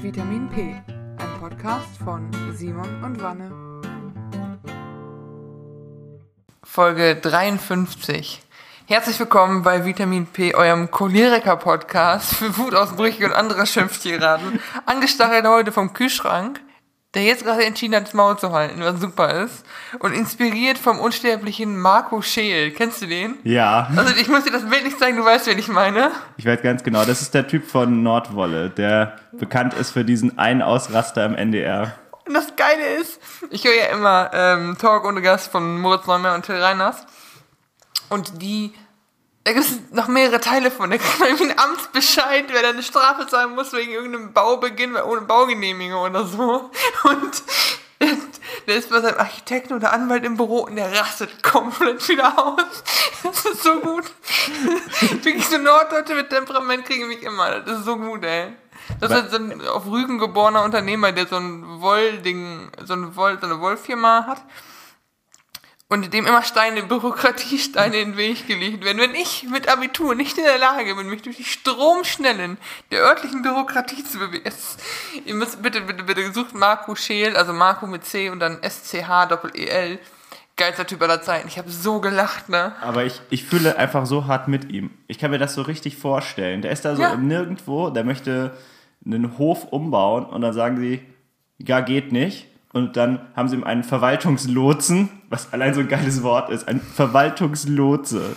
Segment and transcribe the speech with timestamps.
[0.00, 3.50] Vitamin P, ein Podcast von Simon und Wanne.
[6.62, 8.40] Folge 53.
[8.86, 14.60] Herzlich willkommen bei Vitamin P, eurem Choleriker-Podcast für Wutausbrüche und andere Schimpftiraden.
[14.86, 16.60] Angestachelt heute vom Kühlschrank,
[17.14, 19.64] der jetzt gerade entschieden hat, das Maul zu halten, was super ist.
[19.98, 22.70] Und inspiriert vom unsterblichen Marco Scheel.
[22.72, 23.38] Kennst du den?
[23.44, 23.90] Ja.
[23.96, 26.10] Also ich muss dir das Bild nicht zeigen, du weißt, wen ich meine.
[26.36, 30.38] Ich weiß ganz genau, das ist der Typ von Nordwolle, der bekannt ist für diesen
[30.38, 31.94] einen Ausraster im NDR.
[32.26, 33.18] Und das Geile ist,
[33.50, 37.06] ich höre ja immer ähm, Talk ohne Gast von Moritz Neumann und Till Reiners.
[38.10, 38.74] Und die,
[39.48, 40.90] da gibt es noch mehrere Teile von.
[40.90, 44.94] Da kriegt man irgendwie einen Amtsbescheid, wer da eine Strafe zahlen muss wegen irgendeinem Baubeginn,
[44.94, 46.70] ohne Baugenehmigung oder so.
[47.04, 47.42] Und
[48.66, 52.84] der, ist bei seinem Architekten oder Anwalt im Büro und der rastet komplett wieder aus.
[53.22, 54.04] Das ist so gut.
[55.00, 57.60] Wirklich so Norddeutsche mit Temperament kriegen mich immer.
[57.60, 58.52] Das ist so gut, ey.
[59.00, 63.38] Das ist so ein auf Rügen geborener Unternehmer, der so ein Wollding, so eine, Woll,
[63.40, 64.42] so eine Wollfirma hat
[65.90, 68.98] und dem immer Steine, Bürokratiesteine in den Weg gelegt werden.
[68.98, 72.58] Wenn ich mit Abitur nicht in der Lage bin, mich durch die Stromschnellen
[72.90, 74.50] der örtlichen Bürokratie zu bewegen,
[75.24, 79.98] ihr müsst bitte, bitte, bitte sucht Marco Scheel, also Marco mit C und dann S-C-H-Doppel-E-L.
[80.56, 81.46] Geilster Typ aller Zeiten.
[81.46, 82.74] Ich habe so gelacht, ne?
[82.80, 84.90] Aber ich, ich fühle einfach so hart mit ihm.
[85.06, 86.62] Ich kann mir das so richtig vorstellen.
[86.62, 87.14] Der ist da so Ja.
[87.14, 88.58] Nirgendwo, der möchte
[89.06, 91.00] einen Hof umbauen und dann sagen sie,
[91.58, 92.48] ja, geht nicht.
[92.72, 96.80] Und dann haben sie ihm einen Verwaltungslotsen, was allein so ein geiles Wort ist, ein
[96.80, 98.36] Verwaltungslotse.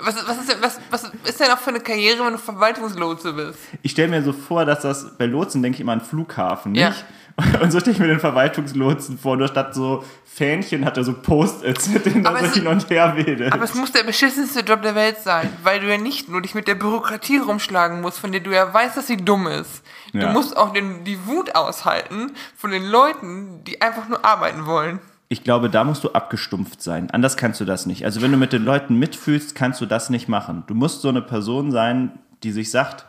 [0.00, 3.32] Was, was, ist denn, was, was ist denn auch für eine Karriere, wenn du Verwaltungslotse
[3.32, 3.58] bist?
[3.82, 6.82] Ich stelle mir so vor, dass das bei Lotsen denke ich immer an Flughafen, nicht?
[6.82, 6.94] Ja.
[7.60, 10.04] Und so stelle ich mir den Verwaltungslotsen vor, nur statt so
[10.36, 13.54] Fähnchen hat er so Post-its, mit denen er so hin und her wedelt.
[13.54, 16.54] Aber es muss der beschissenste Job der Welt sein, weil du ja nicht nur dich
[16.54, 19.82] mit der Bürokratie rumschlagen musst, von der du ja weißt, dass sie dumm ist.
[20.12, 20.32] Du Ja.
[20.34, 24.98] musst auch den, die Wut aushalten von den Leuten, die einfach nur arbeiten wollen.
[25.30, 27.10] Ich glaube, da musst du abgestumpft sein.
[27.10, 28.04] Anders kannst du das nicht.
[28.04, 30.64] Also wenn du mit den Leuten mitfühlst, kannst du das nicht machen.
[30.66, 33.06] Du musst so eine Person sein, die sich sagt,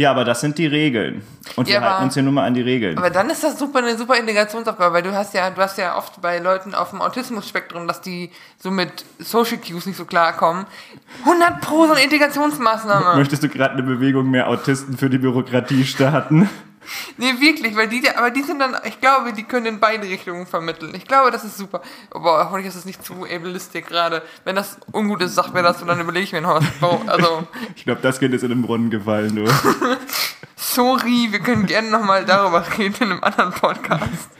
[0.00, 1.22] ja, aber das sind die Regeln.
[1.56, 2.96] Und Ja, wir halten uns hier nur mal an die Regeln.
[2.96, 5.96] Aber dann ist das super eine super Integrationsaufgabe, weil du hast ja, du hast ja
[5.96, 10.66] oft bei Leuten auf dem Autismus-Spektrum, dass die so mit Social Cues nicht so klarkommen.
[11.24, 13.18] 100 pro so eine Integrationsmaßnahme.
[13.18, 16.48] Möchtest du gerade eine Bewegung mehr Autisten für die Bürokratie starten?
[17.16, 20.46] Nee, wirklich, weil die, aber die sind dann, ich glaube, die können in beide Richtungen
[20.46, 20.94] vermitteln.
[20.94, 21.82] Ich glaube, das ist super.
[22.10, 24.22] Aber hoffentlich ist das nicht zu ableistic gerade.
[24.44, 27.08] Wenn das ungut ist, sag mir das und dann überlege ich mir noch was.
[27.08, 27.46] Also,
[27.76, 29.44] Ich glaube, das Kind ist in den Brunnen gefallen, du.
[30.56, 34.30] sorry, wir können gerne nochmal darüber reden in einem anderen Podcast.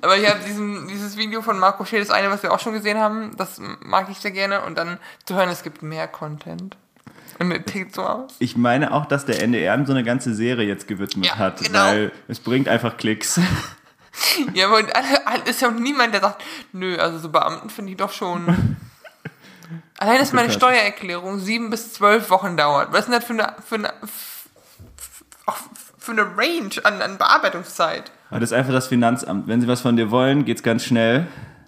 [0.00, 2.72] Aber ich habe diesen, dieses Video von Marco Scheel, das eine, was wir auch schon
[2.72, 4.62] gesehen haben, das mag ich sehr gerne.
[4.62, 6.76] Und dann zu hören, es gibt mehr Content.
[7.50, 8.32] Der tickt so aus.
[8.38, 11.62] Ich meine auch, dass der NDR ihm so eine ganze Serie jetzt gewidmet Ja, hat,
[11.62, 11.86] genau.
[11.86, 13.40] weil es bringt einfach Klicks.
[14.52, 14.82] Ja, aber
[15.24, 16.42] alle, ist ja auch niemand, der sagt,
[16.72, 18.44] nö, also so Beamten finde ich doch schon.
[19.98, 20.52] Allein, dass meine.
[20.52, 22.92] Steuererklärung sieben bis zwölf Wochen dauert.
[22.92, 23.92] Was ist denn das für eine, für eine,
[25.98, 28.12] für eine Range an, an Bearbeitungszeit?
[28.30, 29.46] Aber das ist einfach das Finanzamt.
[29.46, 31.26] Wenn sie was von dir wollen, geht's ganz schnell.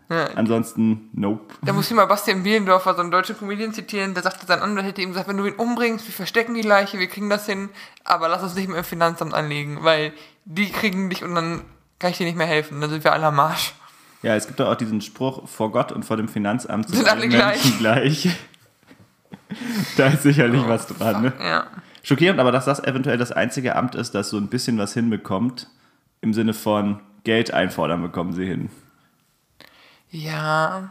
[0.09, 0.27] Ja.
[0.35, 1.55] Ansonsten, nope.
[1.63, 4.87] Da muss ich mal Bastian Bielendorfer, so einen deutschen Comedian zitieren, der sagte, sein Anwalt
[4.87, 7.71] hätte ihm gesagt, wenn du ihn umbringst, wir verstecken die Leiche, wir kriegen das hin,
[8.05, 10.13] aber lass uns nicht mehr im Finanzamt anlegen, weil
[10.45, 11.63] die kriegen dich und dann
[11.99, 13.75] kann ich dir nicht mehr helfen, dann sind wir alle am Arsch.
[14.23, 17.27] Ja, es gibt doch auch diesen Spruch, vor Gott und vor dem Finanzamt Sind alle
[17.27, 18.29] Menschen gleich.
[19.97, 21.23] da ist sicherlich was dran.
[21.23, 21.33] Ne?
[21.41, 21.67] Ja.
[22.03, 25.69] Schockierend, aber dass das eventuell das einzige Amt ist, das so ein bisschen was hinbekommt,
[26.21, 28.71] im Sinne von Geld einfordern bekommen sie hin.
[30.15, 30.91] Ja.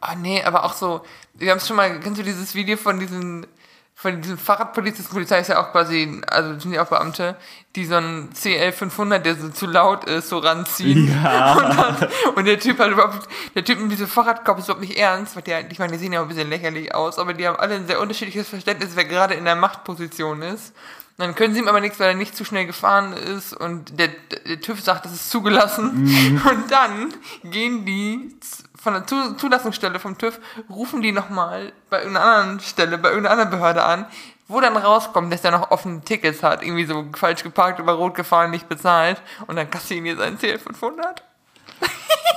[0.00, 1.02] Ah, nee, aber auch so,
[1.34, 3.46] wir haben es schon mal, kennst du dieses Video von diesen,
[3.94, 7.36] von diesem Fahrradpolizisten, Polizei ist ja auch quasi, also sind ja auch Beamte,
[7.76, 11.16] die so einen CL 500, der so zu laut ist, so ranziehen.
[11.22, 11.52] Ja.
[11.54, 14.98] Und, dann, und der Typ hat überhaupt, der Typ mit diesem Fahrradkopf ist überhaupt nicht
[14.98, 17.46] ernst, weil die, ich meine, die sehen ja auch ein bisschen lächerlich aus, aber die
[17.46, 20.74] haben alle ein sehr unterschiedliches Verständnis, wer gerade in der Machtposition ist.
[21.22, 24.08] Dann können sie ihm aber nichts, weil er nicht zu schnell gefahren ist und der,
[24.46, 26.40] der TÜV sagt, das ist zugelassen.
[26.50, 27.14] Und dann
[27.44, 28.34] gehen die
[28.80, 33.32] von der Zu- Zulassungsstelle vom TÜV, rufen die nochmal bei irgendeiner anderen Stelle, bei irgendeiner
[33.40, 34.06] anderen Behörde an,
[34.48, 38.14] wo dann rauskommt, dass der noch offene Tickets hat, irgendwie so falsch geparkt, über Rot
[38.16, 41.22] gefahren, nicht bezahlt und dann kassieren die seinen CL 500.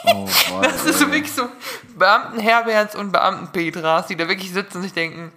[0.05, 1.49] Oh, boy, Das ist so wirklich so
[1.97, 5.31] Beamten Herberts und Beamten Petras, die da wirklich sitzen und sich denken,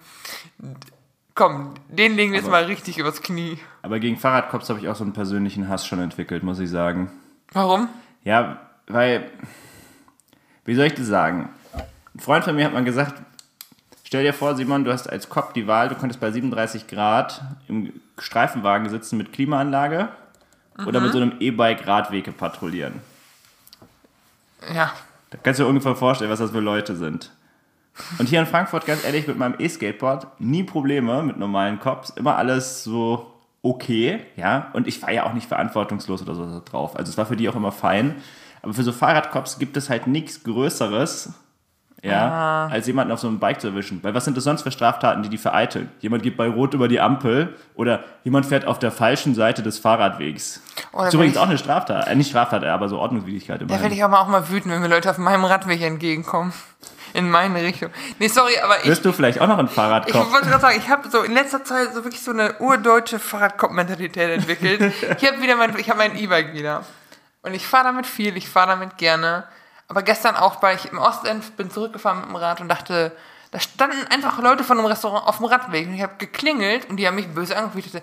[1.39, 3.57] komm, den legen wir jetzt mal richtig übers Knie.
[3.81, 7.09] Aber gegen Fahrradcops habe ich auch so einen persönlichen Hass schon entwickelt, muss ich sagen.
[7.53, 7.87] Warum?
[8.25, 9.31] Ja, weil,
[10.65, 11.47] wie soll ich das sagen?
[12.13, 13.21] Ein Freund von mir hat mal gesagt,
[14.03, 17.43] Stell dir vor, Simon, du hast als Cop die Wahl, du könntest bei 37 Grad
[17.67, 20.09] im Streifenwagen sitzen mit Klimaanlage
[20.87, 23.01] oder mit so einem E-Bike Radwege patrouillieren.
[24.73, 24.91] Ja.
[25.29, 27.29] Da kannst du dir ungefähr vorstellen, was das für Leute sind.
[28.17, 32.11] Und hier in Frankfurt, ganz ehrlich, mit meinem E-Skateboard nie Probleme mit normalen Cops.
[32.11, 34.67] Immer alles so okay, ja.
[34.73, 36.95] Und ich war ja auch nicht verantwortungslos oder so drauf.
[36.95, 38.15] Also es war für die auch immer fein.
[38.61, 41.33] Aber für so Fahrradcops gibt es halt nichts Größeres,
[42.01, 44.01] ja, als jemanden auf so einem Bike zu erwischen.
[44.03, 45.89] Weil was sind das sonst für Straftaten, die die vereiteln?
[45.99, 49.79] Jemand geht bei Rot über die Ampel oder jemand fährt auf der falschen Seite des
[49.79, 50.61] Fahrradwegs.
[50.93, 52.07] Oh, da das ist übrigens auch eine Straftat.
[52.07, 53.81] Äh, nicht Straftat, aber so Ordnungswidrigkeit Da immerhin.
[53.81, 56.53] werde ich aber auch mal wütend, wenn mir Leute auf meinem Radweg entgegenkommen.
[57.13, 57.89] In meine Richtung.
[58.19, 60.31] Nee, sorry, aber ich, Wirst du vielleicht auch noch ich Fahrradkopf?
[60.31, 64.29] wollte gerade sagen, ich habe so in letzter Zeit so wirklich so eine urdeutsche Fahrradkopf-Mentalität
[64.29, 64.93] entwickelt.
[65.19, 66.85] ich habe wieder mein, ich habe mein E-Bike wieder.
[67.41, 69.45] Und ich fahre damit viel, ich fahre damit gerne.
[69.87, 73.11] Aber gestern auch, weil ich im Ostend bin zurückgefahren mit dem Rad und dachte,
[73.51, 76.97] da standen einfach Leute von einem Restaurant auf dem Radweg und ich habe geklingelt und
[76.97, 77.87] die haben mich böse angeguckt.
[77.87, 77.93] Ich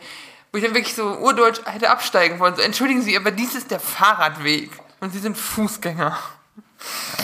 [0.51, 2.57] Wo ich dann wirklich so urdeutsch hätte absteigen wollen.
[2.57, 4.71] So, entschuldigen Sie, aber dies ist der Fahrradweg
[5.01, 6.17] und Sie sind Fußgänger.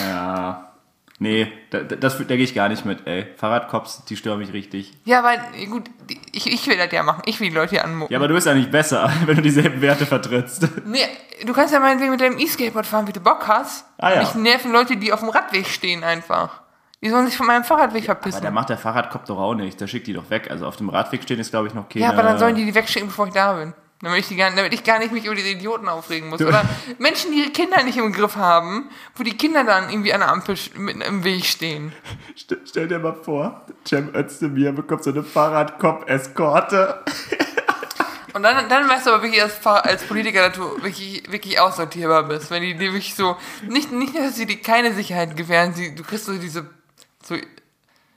[0.00, 0.71] Ja.
[1.18, 3.26] Nee, da, da- das, da gehe ich gar nicht mit, ey.
[3.36, 4.92] Fahrradcops, die stören mich richtig.
[5.04, 5.84] Ja, weil, gut,
[6.32, 7.22] ich, ich will das ja machen.
[7.26, 8.12] Ich will die Leute hier anmucken.
[8.12, 10.66] Ja, aber du bist ja nicht besser, wenn du dieselben Werte vertrittst.
[10.86, 11.06] Nee,
[11.46, 13.86] du kannst ja meinetwegen mit deinem E-Skateboard fahren, wie du Bock hast.
[13.98, 14.18] Ah, ja.
[14.20, 16.60] Mich nerven Leute, die auf dem Radweg stehen einfach.
[17.04, 18.42] Die sollen sich von meinem Fahrradweg Aber verpissen.
[18.42, 19.80] der macht der Fahrradkopf doch auch nicht.
[19.80, 20.48] Der schickt die doch weg.
[20.50, 22.04] Also auf dem Radweg stehen ist, glaube ich, noch keine...
[22.04, 23.74] ja, aber dann sollen die die wegschicken, bevor ich da bin.
[24.02, 26.42] Damit ich, die gar, damit ich gar nicht mich über diese Idioten aufregen muss.
[26.42, 26.64] Oder
[26.98, 30.28] Menschen, die ihre Kinder nicht im Griff haben, wo die Kinder dann irgendwie an der
[30.28, 31.92] Ampel im Weg stehen.
[32.36, 37.04] St stell dir mal vor, Cem Özdemir bekommt so eine Fahrradkopf-Eskorte.
[38.34, 42.24] Und dann, dann weißt du aber wirklich als, als Politiker, dass du wirklich, wirklich aussortierbar
[42.24, 42.50] bist.
[42.50, 43.36] Wenn die wirklich so,
[43.68, 46.66] nicht, nicht, dass sie dir keine Sicherheit gewähren, sie, du kriegst so diese,
[47.22, 47.36] so,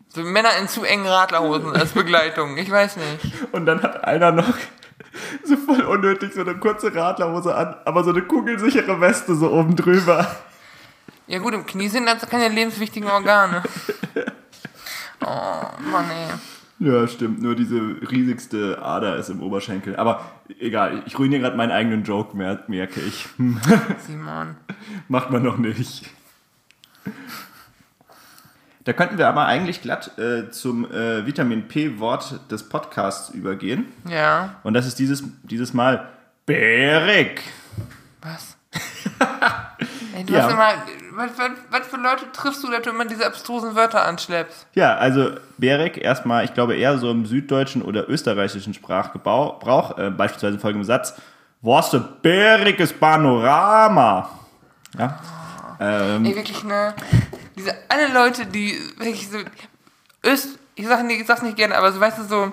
[0.09, 2.57] so Männer in zu engen Radlerhosen als Begleitung.
[2.57, 3.51] Ich weiß nicht.
[3.51, 4.53] Und dann hat einer noch
[5.43, 9.75] so voll unnötig so eine kurze Radlerhose an, aber so eine kugelsichere Weste so oben
[9.75, 10.27] drüber.
[11.27, 13.63] Ja gut, im Knie sind das keine lebenswichtigen Organe.
[15.21, 16.27] Oh, Mann ey.
[16.87, 17.41] Ja, stimmt.
[17.41, 17.77] Nur diese
[18.11, 19.95] riesigste Ader ist im Oberschenkel.
[19.95, 20.25] Aber
[20.59, 23.25] egal, ich ruiniere gerade meinen eigenen Joke, mer- merke ich.
[24.05, 24.57] Simon.
[25.07, 26.03] Macht man noch nicht.
[28.85, 33.85] Da könnten wir aber eigentlich glatt äh, zum äh, Vitamin P-Wort des Podcasts übergehen.
[34.07, 34.55] Ja.
[34.63, 36.07] Und das ist dieses, dieses Mal
[36.45, 37.41] Berik.
[38.21, 38.55] Was?
[40.15, 40.43] Ey, du Ja.
[40.43, 40.67] hast immer.
[41.17, 44.67] Was, was, was für Leute triffst du, dass du immer diese abstrusen Wörter anschleppst?
[44.73, 50.55] Ja, also Berek erstmal, ich glaube eher so im süddeutschen oder österreichischen Sprachgebrauch, äh, beispielsweise
[50.55, 51.15] in folgendem Satz,
[51.61, 54.29] was ein bäriges Panorama.
[54.99, 55.19] Ja.
[55.79, 56.93] Ähm, Ey, wirklich, ne?
[57.57, 59.37] Diese, alle Leute, die wirklich so.
[60.25, 62.51] Öst, ich, sag ich sag's nicht gerne, aber so, weißt du, so.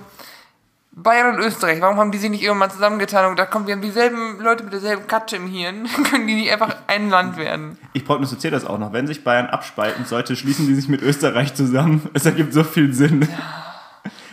[0.95, 3.81] Bayern und Österreich, warum haben die sich nicht irgendwann zusammengetan und da kommen wir haben
[3.81, 7.79] dieselben Leute mit derselben Katsche im Hirn, können die nicht einfach ein Land werden?
[7.95, 8.93] ich prognostiziere das auch noch.
[8.93, 12.11] Wenn sich Bayern abspalten sollte, schließen die sich mit Österreich zusammen.
[12.15, 13.27] Es ergibt so viel Sinn.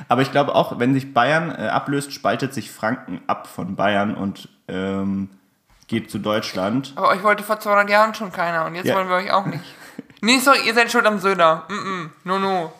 [0.10, 4.13] Aber ich glaube auch, wenn sich Bayern äh, ablöst, spaltet sich Franken ab von Bayern
[4.16, 5.30] und ähm,
[5.88, 6.92] geht zu Deutschland.
[6.98, 8.95] Aber euch wollte vor 200 Jahren schon keiner und jetzt Ja.
[8.95, 9.63] wollen wir euch auch nicht.
[10.21, 11.63] Nee, sorry, ihr seid schuld am Söder.
[11.69, 12.74] Mm -mm, no, no.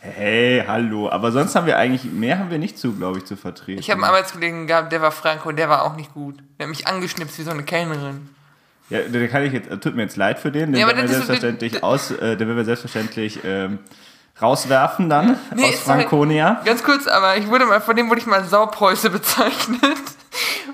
[0.00, 1.10] Hey, hallo.
[1.10, 3.80] Aber sonst haben wir eigentlich, mehr haben wir nicht zu, glaube ich, zu vertreten.
[3.80, 6.36] Ich habe einen Arbeitskollegen gehabt, der war Franco, der war auch nicht gut.
[6.58, 8.28] Der hat mich angeschnipst wie so eine Kellnerin.
[8.90, 11.08] Ja, da kann ich jetzt, tut mir jetzt leid für den, den Ja, werden wir
[11.08, 13.80] so- selbstverständlich das- aus, äh, den werden wir selbstverständlich ähm,
[14.40, 16.00] rauswerfen dann Nee, aus sorry.
[16.02, 16.62] Franconia.
[16.64, 19.82] Ganz kurz, aber ich wurde mal, von dem wurde ich mal Saupreuße bezeichnet,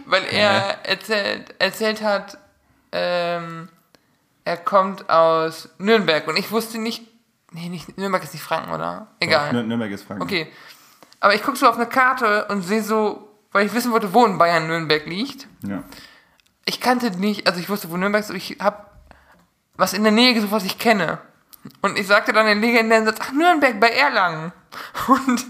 [0.07, 2.37] weil er erzählt, erzählt hat,
[2.93, 3.69] ähm,
[4.45, 7.03] er kommt aus Nürnberg und ich wusste nicht,
[7.53, 9.09] nee, nicht, Nürnberg ist nicht Franken, oder?
[9.21, 9.51] Egal.
[9.51, 10.23] Nür- Nürnberg ist Franken.
[10.23, 10.53] Okay.
[11.21, 14.27] Aber ich gucke so auf eine Karte und sehe so, weil ich wissen wollte, wo
[14.27, 15.47] in Bayern Nürnberg liegt.
[15.67, 15.83] Ja.
[16.67, 18.85] Ich kannte nicht, also ich wusste, wo Nürnberg ist, aber ich habe
[19.77, 21.19] was in der Nähe gesucht, was ich kenne.
[21.81, 24.53] Und ich sagte dann den legendären Satz, ach, Nürnberg bei Erlangen.
[25.09, 25.45] Und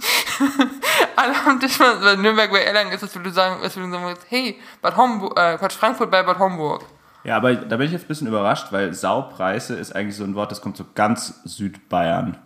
[1.16, 3.88] alle am Tisch waren, weil Nürnberg bei Erlangen ist, als würde du sagen, als würde
[3.90, 6.84] du sagen, hey, Bad Homburg, äh, Quatsch, Frankfurt bei Bad Homburg.
[7.24, 10.34] Ja, aber da bin ich jetzt ein bisschen überrascht, weil Saupreise ist eigentlich so ein
[10.34, 12.36] Wort, das kommt so ganz Südbayern.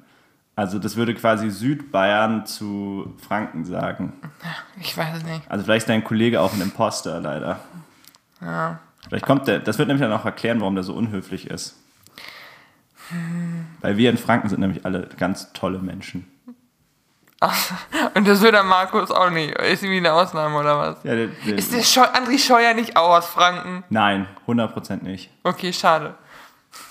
[0.55, 4.13] Also das würde quasi Südbayern zu Franken sagen.
[4.81, 5.49] Ich weiß es nicht.
[5.49, 7.61] Also vielleicht ist dein Kollege auch ein Imposter, leider.
[8.41, 8.81] Ja.
[9.09, 11.77] Vielleicht kommt der, das wird nämlich dann auch erklären, warum der so unhöflich ist.
[13.81, 16.27] Weil wir in Franken sind nämlich alle ganz tolle Menschen.
[18.14, 19.54] Und der Söder Markus auch nicht.
[19.59, 20.97] Ist irgendwie eine Ausnahme oder was?
[21.04, 23.85] Ja, der, der, Ist der Scheu André Scheuer nicht auch aus Franken?
[23.90, 25.30] Nein, 100% nicht.
[25.45, 26.14] Okay, schade.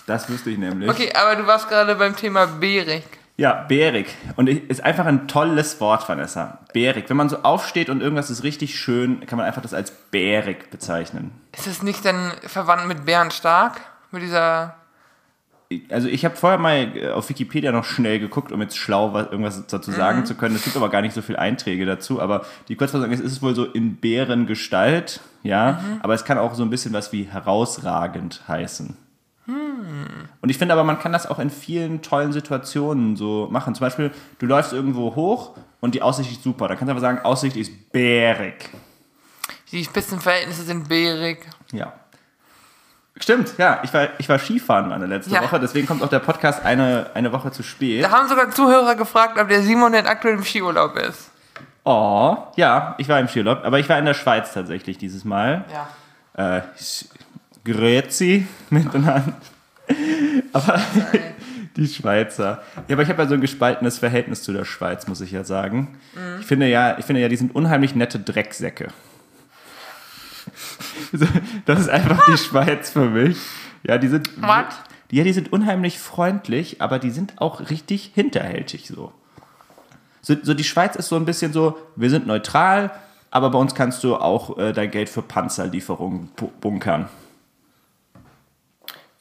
[0.05, 0.89] Das wüsste ich nämlich.
[0.89, 3.03] Okay, aber du warst gerade beim Thema Berik.
[3.35, 4.07] Ja, bärig.
[4.35, 6.59] Und ich- ist einfach ein tolles Wort, Vanessa.
[6.73, 7.07] Bärig.
[7.09, 10.71] Wenn man so aufsteht und irgendwas ist richtig schön, kann man einfach das als bärig
[10.71, 11.31] bezeichnen.
[11.55, 13.79] Ist es nicht dann verwandt mit Bärenstark?
[14.11, 14.75] Mit dieser.
[15.89, 19.27] Also ich habe vorher mal äh, auf Wikipedia noch schnell geguckt, um jetzt schlau was,
[19.27, 20.55] irgendwas dazu sagen zu können.
[20.55, 22.21] Es gibt aber gar nicht so viele Einträge dazu.
[22.21, 25.81] Aber die Kurzfassung ist, es ist wohl so in Bärengestalt, ja.
[26.01, 28.95] Aber es kann auch so ein bisschen was wie herausragend heißen.
[30.41, 33.75] Und ich finde aber, man kann das auch in vielen tollen Situationen so machen.
[33.75, 36.67] Zum Beispiel, du läufst irgendwo hoch und die Aussicht ist super.
[36.67, 38.69] Dann kannst du einfach sagen, Aussicht ist bärig.
[39.71, 41.45] Die Spitzenverhältnisse sind bärig.
[41.71, 41.93] Ja.
[43.19, 43.79] Stimmt, ja.
[43.83, 45.41] Ich war, ich war Skifahren meine letzte Ja.
[45.41, 48.03] Woche, deswegen kommt auch der Podcast eine, eine Woche zu spät.
[48.03, 51.31] Da haben sogar Zuhörer gefragt, ob der Simon denn aktuell im Skiurlaub ist.
[51.83, 55.63] Oh, ja, ich war im Skiurlaub, aber ich war in der Schweiz tatsächlich dieses Mal.
[56.36, 56.57] Ja.
[56.57, 56.62] Äh,
[57.63, 59.33] Grüezi miteinander.
[60.53, 60.79] Aber
[61.77, 62.62] die Schweizer.
[62.88, 65.43] Ja, aber ich habe ja so ein gespaltenes Verhältnis zu der Schweiz, muss ich ja
[65.43, 65.97] sagen.
[66.39, 68.88] Ich finde ja, ich finde ja, die sind unheimlich nette Drecksäcke.
[71.65, 73.38] Das ist einfach die Schweiz für mich.
[73.84, 74.29] Ja, die sind.
[74.41, 74.65] What?
[75.12, 79.13] Ja, die sind unheimlich freundlich, aber die sind auch richtig hinterhältig so.
[80.22, 82.91] So, so die Schweiz ist so ein bisschen so, wir sind neutral,
[83.31, 87.07] aber bei uns kannst du auch äh, dein Geld für Panzerlieferungen bu- bunkern.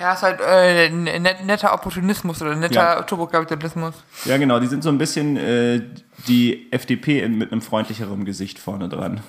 [0.00, 3.02] Ja, ist halt äh, netter Opportunismus oder netter Ja.
[3.02, 3.94] Turbokapitalismus.
[4.26, 5.80] Ja, genau, die sind so ein bisschen äh,
[6.28, 9.20] die FDP in, mit einem freundlicheren Gesicht vorne dran.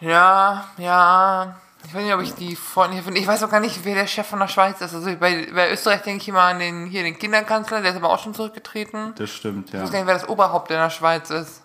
[0.00, 1.56] Ja, ja.
[1.86, 3.20] Ich weiß nicht, ob ich die freundlich finde.
[3.20, 4.94] Ich weiß auch gar nicht, wer der Chef von der Schweiz ist.
[4.94, 8.10] Also bei, bei Österreich denke ich immer an den, hier den Kinderkanzler, der ist aber
[8.10, 9.14] auch schon zurückgetreten.
[9.16, 9.78] Das stimmt, ja.
[9.78, 11.62] Ich weiß gar nicht, wer das Oberhaupt in der Schweiz ist.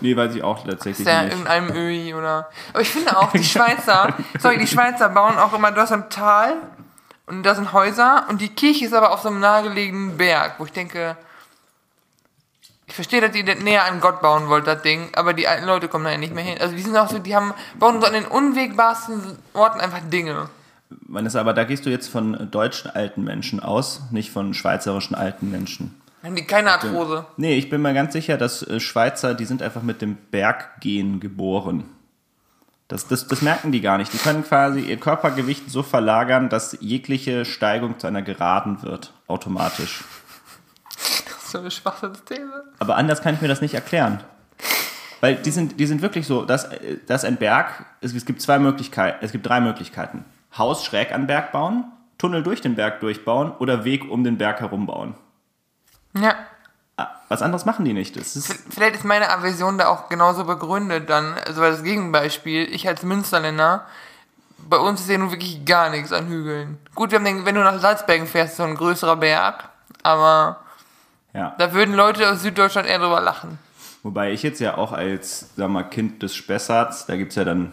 [0.00, 1.32] Nee, weiß ich auch tatsächlich Ist der nicht.
[1.32, 2.48] irgendeinem Öi oder.
[2.72, 6.08] Aber ich finde auch, die Schweizer, sorry, die Schweizer bauen auch immer, du hast ein
[6.10, 6.54] Tal
[7.26, 10.64] und da sind Häuser und die Kirche ist aber auf so einem nahegelegenen Berg, wo
[10.64, 11.16] ich denke,
[12.86, 15.66] ich verstehe, dass ihr das näher an Gott bauen wollt, das Ding, aber die alten
[15.66, 16.58] Leute kommen da ja nicht mehr hin.
[16.60, 20.48] Also die sind auch so, die haben, bauen so an den unwegbarsten Orten einfach Dinge.
[20.88, 25.50] Vanessa, aber da gehst du jetzt von deutschen alten Menschen aus, nicht von schweizerischen alten
[25.50, 26.00] Menschen.
[26.22, 27.26] Haben die keine Arthrose.
[27.36, 31.18] Nee, ich bin mir ganz sicher, dass äh, Schweizer, die sind einfach mit dem Berggehen
[31.20, 31.84] geboren.
[32.88, 34.12] Das, das, das merken die gar nicht.
[34.12, 40.04] Die können quasi ihr Körpergewicht so verlagern, dass jegliche Steigung zu einer Geraden wird, automatisch.
[41.46, 42.64] So eine Schwachsinnsthese.
[42.78, 44.20] Aber anders kann ich mir das nicht erklären.
[45.20, 46.68] Weil die sind, die sind wirklich so, dass,
[47.06, 50.24] dass ein Berg, es, es gibt zwei Möglichkeiten, es gibt drei Möglichkeiten.
[50.56, 51.84] Haus schräg an Berg bauen,
[52.18, 55.14] Tunnel durch den Berg durchbauen oder Weg um den Berg herum bauen.
[56.14, 56.34] Ja.
[56.96, 58.16] Ah, Was anderes machen die nicht.
[58.16, 62.72] Das ist, Vielleicht ist meine Aversion da auch genauso begründet dann, also weil das Gegenbeispiel,
[62.72, 63.84] ich als Münsterländer,
[64.58, 66.78] bei uns ist ja nun wirklich gar nichts an Hügeln.
[66.94, 69.68] Gut, wir haben den, wenn du nach Salzbergen fährst, so ein größerer Berg,
[70.02, 70.60] aber
[71.36, 71.54] ja.
[71.58, 73.58] da würden Leute aus Süddeutschland eher drüber lachen.
[74.02, 77.44] Wobei ich jetzt ja auch als, sag mal, Kind des Spessarts, da gibt es ja
[77.44, 77.72] dann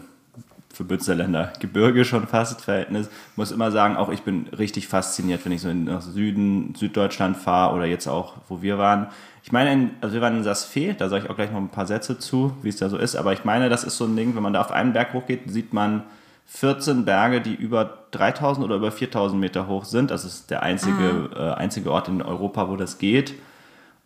[0.72, 5.52] für Bützerländer Gebirge schon fast Verhältnis, muss immer sagen, auch ich bin richtig fasziniert, wenn
[5.52, 9.06] ich so nach Süden, Süddeutschland fahre oder jetzt auch, wo wir waren.
[9.44, 11.68] Ich meine, in, also wir waren in Saas-Fee, da sage ich auch gleich noch ein
[11.68, 14.16] paar Sätze zu, wie es da so ist, aber ich meine, das ist so ein
[14.16, 16.02] Ding, wenn man da auf einen Berg hochgeht, sieht man
[16.46, 20.10] 14 Berge, die über 3000 oder über 4000 Meter hoch sind.
[20.10, 23.34] Das ist der einzige, äh, einzige Ort in Europa, wo das geht.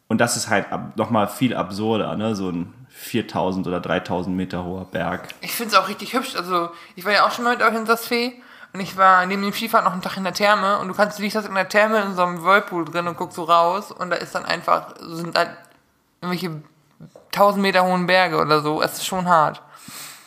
[0.09, 2.35] Und das ist halt ab, nochmal viel absurder, ne?
[2.35, 5.29] so ein 4000 oder 3000 Meter hoher Berg.
[5.43, 7.75] Ich finde es auch richtig hübsch, also ich war ja auch schon mal mit euch
[7.75, 8.33] in Saas-Fee
[8.73, 11.19] und ich war neben dem Skifahren noch einen Tag in der Therme und du kannst,
[11.19, 13.93] du liegst das in der Therme in so einem Whirlpool drin und guckst so raus
[13.93, 15.51] und da ist dann einfach, sind halt
[16.23, 16.63] irgendwelche
[17.33, 19.63] 1000 Meter hohen Berge oder so, es ist schon hart.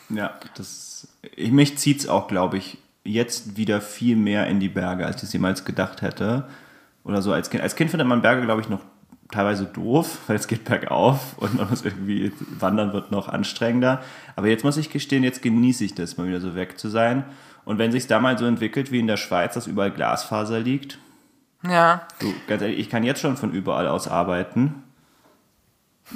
[0.09, 4.69] Ja, das, ich, mich zieht es auch, glaube ich, jetzt wieder viel mehr in die
[4.69, 6.47] Berge, als ich es jemals gedacht hätte.
[7.03, 7.63] Oder so als Kind.
[7.63, 8.81] Als Kind findet man Berge, glaube ich, noch
[9.31, 14.01] teilweise doof, weil es geht bergauf und man muss irgendwie, wandern wird noch anstrengender.
[14.35, 17.23] Aber jetzt muss ich gestehen, jetzt genieße ich das, mal wieder so weg zu sein.
[17.65, 20.97] Und wenn sich da mal so entwickelt wie in der Schweiz, dass überall Glasfaser liegt,
[21.63, 24.83] Ja, Du, ganz ehrlich, ich kann jetzt schon von überall aus arbeiten.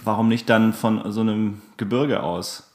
[0.03, 2.72] Warum nicht dann von so einem Gebirge aus?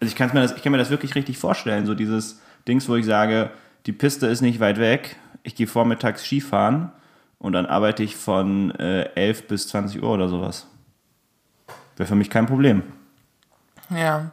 [0.00, 2.88] Also ich, kann's mir das, ich kann mir das wirklich richtig vorstellen, so dieses Dings,
[2.88, 3.50] wo ich sage,
[3.86, 6.92] die Piste ist nicht weit weg, ich gehe vormittags Skifahren
[7.38, 10.66] und dann arbeite ich von äh, 11 bis 20 Uhr oder sowas.
[11.96, 12.82] Wäre für mich kein Problem.
[13.90, 14.30] ja.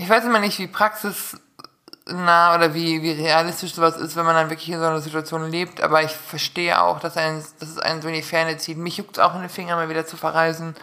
[0.00, 4.48] Ich weiß immer nicht, wie praxisnah oder wie, wie realistisch sowas ist, wenn man dann
[4.48, 8.00] wirklich in so einer Situation lebt, aber ich verstehe auch, dass, ein, dass es einen
[8.00, 8.78] so in die Ferne zieht.
[8.78, 10.76] Mich juckt auch in den Finger, mal wieder zu verreisen.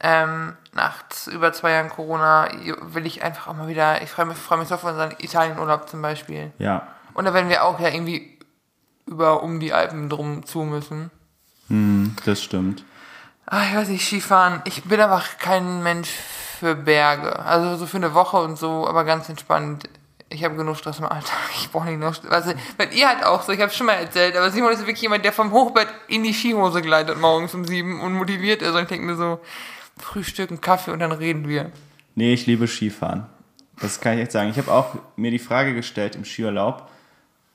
[0.00, 0.96] Ähm, nach
[1.32, 2.48] über zwei Jahren Corona
[2.82, 5.88] will ich einfach auch mal wieder, ich freue mich, freu mich so auf unseren Italienurlaub
[5.88, 6.52] zum Beispiel.
[6.58, 6.86] Ja.
[7.14, 8.35] Und da werden wir auch ja irgendwie
[9.06, 11.10] über um die Alpen drum zu müssen.
[12.24, 12.84] Das stimmt.
[13.46, 14.62] Ah, ich weiß nicht, Skifahren.
[14.64, 17.38] Ich bin einfach kein Mensch für Berge.
[17.38, 19.88] Also so für eine Woche und so, aber ganz entspannt.
[20.28, 21.36] Ich habe genug Stress im Alltag.
[21.58, 22.30] Ich brauche nicht noch Stress.
[22.30, 25.02] Also, weil ihr halt auch so, ich habe schon mal erzählt, aber Simon ist wirklich
[25.02, 28.74] jemand, der vom Hochbett in die Skihose gleitet morgens um sieben und motiviert ist.
[28.74, 29.40] Und ich denke mir so,
[29.98, 31.70] Frühstück, einen Kaffee und dann reden wir.
[32.14, 33.26] Nee, ich liebe Skifahren.
[33.80, 34.50] Das kann ich echt sagen.
[34.50, 36.88] Ich habe auch mir die Frage gestellt im Skiurlaub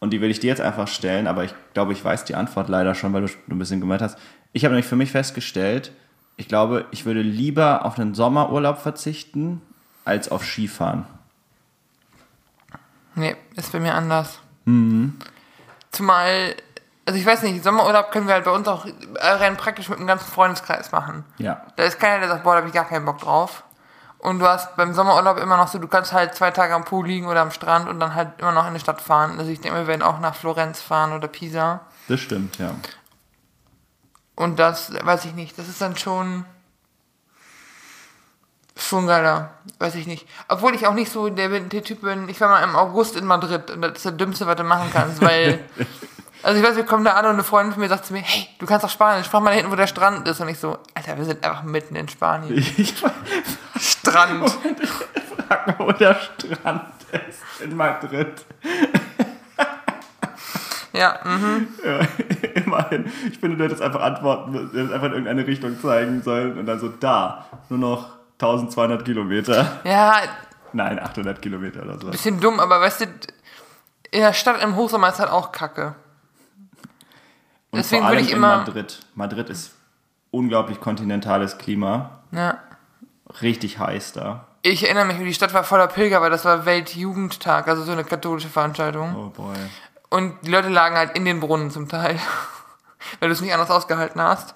[0.01, 2.67] und die will ich dir jetzt einfach stellen, aber ich glaube, ich weiß die Antwort
[2.67, 4.17] leider schon, weil du ein bisschen gemeint hast.
[4.51, 5.93] Ich habe nämlich für mich festgestellt,
[6.35, 9.61] ich glaube, ich würde lieber auf einen Sommerurlaub verzichten
[10.03, 11.05] als auf Skifahren.
[13.13, 14.39] Nee, ist bei mir anders.
[15.91, 16.55] Zumal,
[17.05, 18.87] also ich weiß nicht, Sommerurlaub können wir halt bei uns auch
[19.19, 21.25] rein praktisch mit dem ganzen Freundeskreis machen.
[21.37, 21.61] Ja.
[21.75, 23.63] Da ist keiner, der sagt, boah, da habe ich gar keinen Bock drauf.
[24.21, 27.07] Und du hast beim Sommerurlaub immer noch so, du kannst halt zwei Tage am Pool
[27.07, 29.39] liegen oder am Strand und dann halt immer noch in die Stadt fahren.
[29.39, 31.81] Also ich denke, wir werden auch nach Florenz fahren oder Pisa.
[32.07, 32.75] Das stimmt, ja.
[34.35, 36.45] Und das, weiß ich nicht, das ist dann schon,
[38.75, 40.27] schon geiler, weiß ich nicht.
[40.47, 43.25] Obwohl ich auch nicht so der, der Typ bin, ich war mal im August in
[43.25, 45.63] Madrid und das ist der dümmste, was du machen kannst, weil,
[46.43, 48.21] also ich weiß, wir kommen da an und eine Freundin von mir sagt zu mir,
[48.21, 50.39] hey, du kannst doch Spanisch, frag mal da hinten, wo der Strand ist.
[50.41, 52.63] Und ich so, Alter, wir sind einfach mitten in Spanien.
[53.83, 54.49] Ich Strand.
[55.47, 56.83] frag mal, wo der Strand
[57.27, 58.45] ist in Madrid.
[60.93, 61.67] Ja, mhm.
[61.85, 61.99] Ja,
[62.55, 63.05] immerhin.
[63.31, 66.57] Ich finde, du hättest einfach antworten müssen, du hättest einfach in irgendeine Richtung zeigen sollen
[66.57, 69.79] und dann so, da, nur noch 1200 Kilometer.
[69.83, 70.15] ja,
[70.73, 72.07] Nein, 800 Kilometer oder so.
[72.09, 73.05] bisschen dumm, aber weißt du,
[74.11, 75.95] in der Stadt im Hochsommer ist halt auch kacke.
[77.71, 78.99] Und deswegen vor allem würde ich immer- Madrid.
[79.15, 79.73] Madrid ist
[80.31, 82.19] unglaublich kontinentales Klima.
[82.31, 82.57] Ja.
[83.41, 84.47] Richtig heiß da.
[84.63, 88.03] Ich erinnere mich, die Stadt war voller Pilger, weil das war Weltjugendtag, also so eine
[88.03, 89.15] katholische Veranstaltung.
[89.15, 89.55] Oh boy.
[90.09, 92.19] Und die Leute lagen halt in den Brunnen zum Teil,
[93.19, 94.55] weil du es nicht anders ausgehalten hast.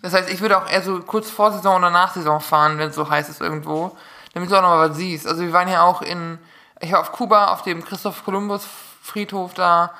[0.00, 2.88] Das heißt, ich würde auch eher so kurz vor Saison oder nach Saison fahren, wenn
[2.88, 3.94] es so heiß ist irgendwo,
[4.32, 5.26] damit du auch noch mal was siehst.
[5.26, 6.38] Also wir waren ja auch in,
[6.80, 8.66] ich war auf Kuba, auf dem Christoph Kolumbus
[9.02, 9.92] Friedhof da,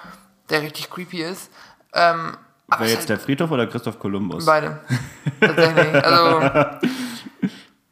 [0.48, 1.50] der richtig creepy ist.
[1.92, 2.38] Ähm,
[2.78, 4.46] Wer jetzt ist der Friedhof oder Christoph Kolumbus?
[4.46, 4.80] Beide.
[5.40, 6.04] Tatsächlich.
[6.04, 6.40] Also,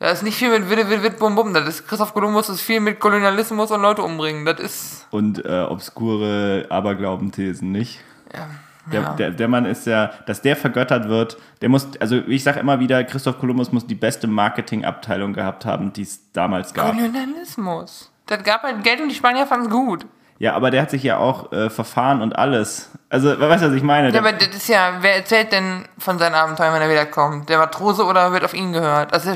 [0.02, 1.54] da ist nicht viel mit Witte, Witte, Witte, Bum, Bum.
[1.54, 4.44] Das ist Christoph Kolumbus ist viel mit Kolonialismus und Leute umbringen.
[4.44, 8.00] Das ist, Und äh, obskure Aberglaubenthesen, nicht?
[8.34, 8.48] ja.
[8.90, 9.12] Der, ja.
[9.14, 12.80] der, der Mann ist ja, dass der vergöttert wird, der muss, also ich sage immer
[12.80, 16.96] wieder, Christoph Kolumbus muss die beste Marketingabteilung gehabt haben, die es damals gab.
[16.96, 18.10] Kolonialismus.
[18.26, 20.04] Das gab halt Geld und die Spanier fanden es gut.
[20.40, 22.90] Ja, aber der hat sich ja auch äh, verfahren und alles.
[23.08, 24.10] Also, weißt du, was ich meine?
[24.10, 27.48] Ja, aber das ist ja, wer erzählt denn von seinen Abenteuern, wenn er wiederkommt?
[27.48, 29.14] Der Matrose oder wird auf ihn gehört?
[29.14, 29.26] Das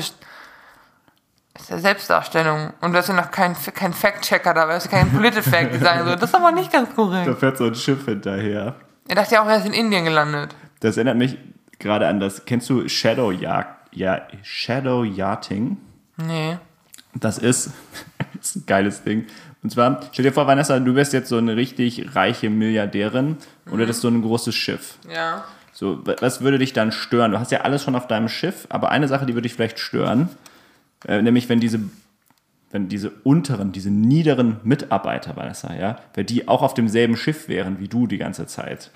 [1.61, 2.71] ist, das ist ja Selbstdarstellung.
[2.81, 5.79] Und du hast ja noch keinen kein Fact-Checker dabei, du hast ja keinen Politifact, die
[5.79, 7.39] sagen so, das ist aber nicht ganz da korrekt.
[7.39, 8.75] fährt so ein Schiff hinterher.
[9.07, 10.55] Er dachte ja auch, er ist in Indien gelandet.
[10.79, 11.37] Das erinnert mich
[11.79, 15.77] gerade an das, kennst du Shadow Yacht, ja, Shadow Yachting?
[16.17, 16.57] Nee.
[17.13, 17.71] Das ist,
[18.35, 19.25] das ist ein geiles Ding.
[19.63, 23.37] Und zwar, stell dir vor, Vanessa, du wärst jetzt so eine richtig reiche Milliardärin
[23.69, 24.95] und hättest so ein großes Schiff.
[25.13, 25.43] Ja.
[25.73, 27.31] So, wa- was würde dich dann stören?
[27.31, 29.79] Du hast ja alles schon auf deinem Schiff, aber eine Sache, die würde dich vielleicht
[29.79, 30.29] stören,
[31.07, 31.79] äh, nämlich wenn diese,
[32.71, 37.79] wenn diese unteren, diese niederen Mitarbeiter, Vanessa, ja, wenn die auch auf demselben Schiff wären
[37.79, 38.91] wie du die ganze Zeit.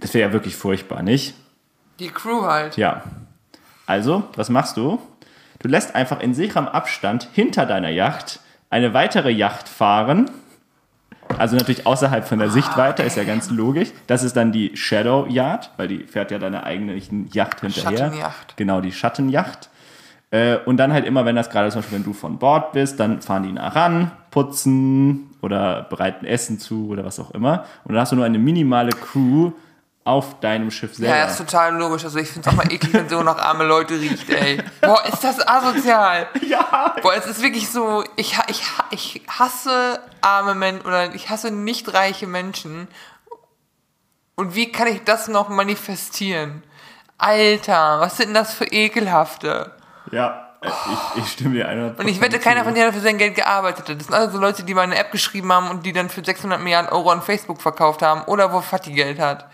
[0.00, 1.34] Das wäre ja wirklich furchtbar, nicht?
[2.00, 2.76] Die Crew halt.
[2.76, 3.04] Ja.
[3.86, 5.00] Also, was machst du?
[5.60, 10.30] Du lässt einfach in sicherem Abstand hinter deiner Yacht eine weitere Yacht fahren.
[11.36, 13.90] Also natürlich außerhalb von der Sichtweite, ist ja ganz logisch.
[14.06, 17.98] Das ist dann die Shadow Yacht, weil die fährt ja deiner eigentlichen Yacht hinterher.
[17.98, 18.56] Schattenjacht.
[18.56, 19.68] Genau, die Schattenjacht.
[20.30, 23.00] Äh, und dann halt immer, wenn das gerade zum Beispiel, wenn du von Bord bist,
[23.00, 27.64] dann fahren die nah ran, putzen oder bereiten Essen zu oder was auch immer.
[27.84, 29.52] Und dann hast du nur eine minimale Crew
[30.08, 31.16] auf deinem Schiff selber.
[31.16, 32.04] Ja, ist total logisch.
[32.04, 34.62] Also ich finde es auch mal eklig, wenn so nach arme Leute riecht, ey.
[34.80, 36.28] Boah, ist das asozial.
[36.46, 36.94] ja.
[37.02, 41.92] Boah, es ist wirklich so, ich, ich, ich hasse arme Menschen oder ich hasse nicht
[41.92, 42.88] reiche Menschen.
[44.34, 46.62] Und wie kann ich das noch manifestieren?
[47.18, 49.72] Alter, was sind denn das für ekelhafte?
[50.12, 53.00] Ja, äh, ich, ich stimme dir 100% Und ich wette, keiner von denen hat für
[53.00, 53.88] sein Geld gearbeitet.
[53.88, 53.96] hat.
[53.98, 56.24] Das sind also so Leute, die mal eine App geschrieben haben und die dann für
[56.24, 59.46] 600 Milliarden Euro an Facebook verkauft haben oder wo Fatih Geld hat.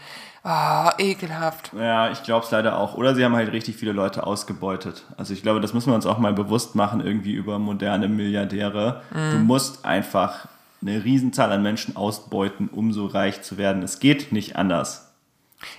[0.46, 1.70] Ah, ekelhaft.
[1.72, 2.94] Ja, ich glaube es leider auch.
[2.94, 5.04] Oder sie haben halt richtig viele Leute ausgebeutet.
[5.16, 9.00] Also ich glaube, das müssen wir uns auch mal bewusst machen, irgendwie über moderne Milliardäre.
[9.10, 10.46] Du musst einfach
[10.82, 13.82] eine Riesenzahl an Menschen ausbeuten, um so reich zu werden.
[13.82, 15.03] Es geht nicht anders.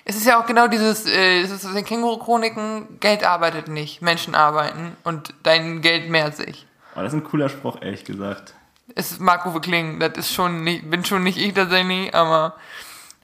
[0.03, 4.01] Es ist ja auch genau dieses, äh, es ist aus den Känguru-Chroniken, Geld arbeitet nicht,
[4.01, 6.65] Menschen arbeiten und dein Geld mehrt sich.
[6.93, 8.53] Aber das ist ein cooler Spruch, ehrlich gesagt.
[8.95, 12.55] Es ist Marco Kling, das ist schon nicht, bin schon nicht ich tatsächlich, aber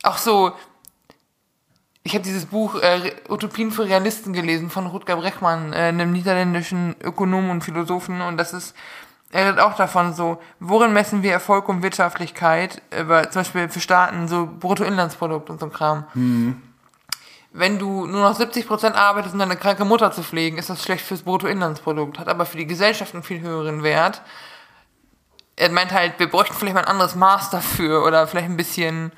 [0.04, 0.54] auch so,
[2.04, 6.96] ich habe dieses Buch äh, Utopien für Realisten gelesen von Rutger Brechmann, äh, einem niederländischen
[7.00, 8.22] Ökonomen und Philosophen.
[8.22, 8.76] Und das ist,
[9.32, 13.80] er redet auch davon so, worin messen wir Erfolg und Wirtschaftlichkeit, über, zum Beispiel für
[13.80, 16.06] Staaten, so Bruttoinlandsprodukt und so Kram.
[17.54, 21.06] Wenn du nur noch 70% arbeitest, um deine kranke Mutter zu pflegen, ist das schlecht
[21.06, 24.22] fürs Bruttoinlandsprodukt, hat aber für die Gesellschaft einen viel höheren Wert.
[25.56, 29.12] Er meint halt, wir bräuchten vielleicht mal ein anderes Maß dafür oder vielleicht ein bisschen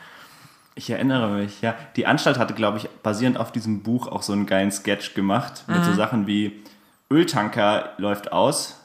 [0.76, 1.76] Ich erinnere mich, ja.
[1.96, 5.64] Die Anstalt hatte, glaube ich, basierend auf diesem Buch auch so einen geilen Sketch gemacht
[5.68, 6.64] mit so Sachen wie
[7.12, 8.83] Öltanker läuft aus,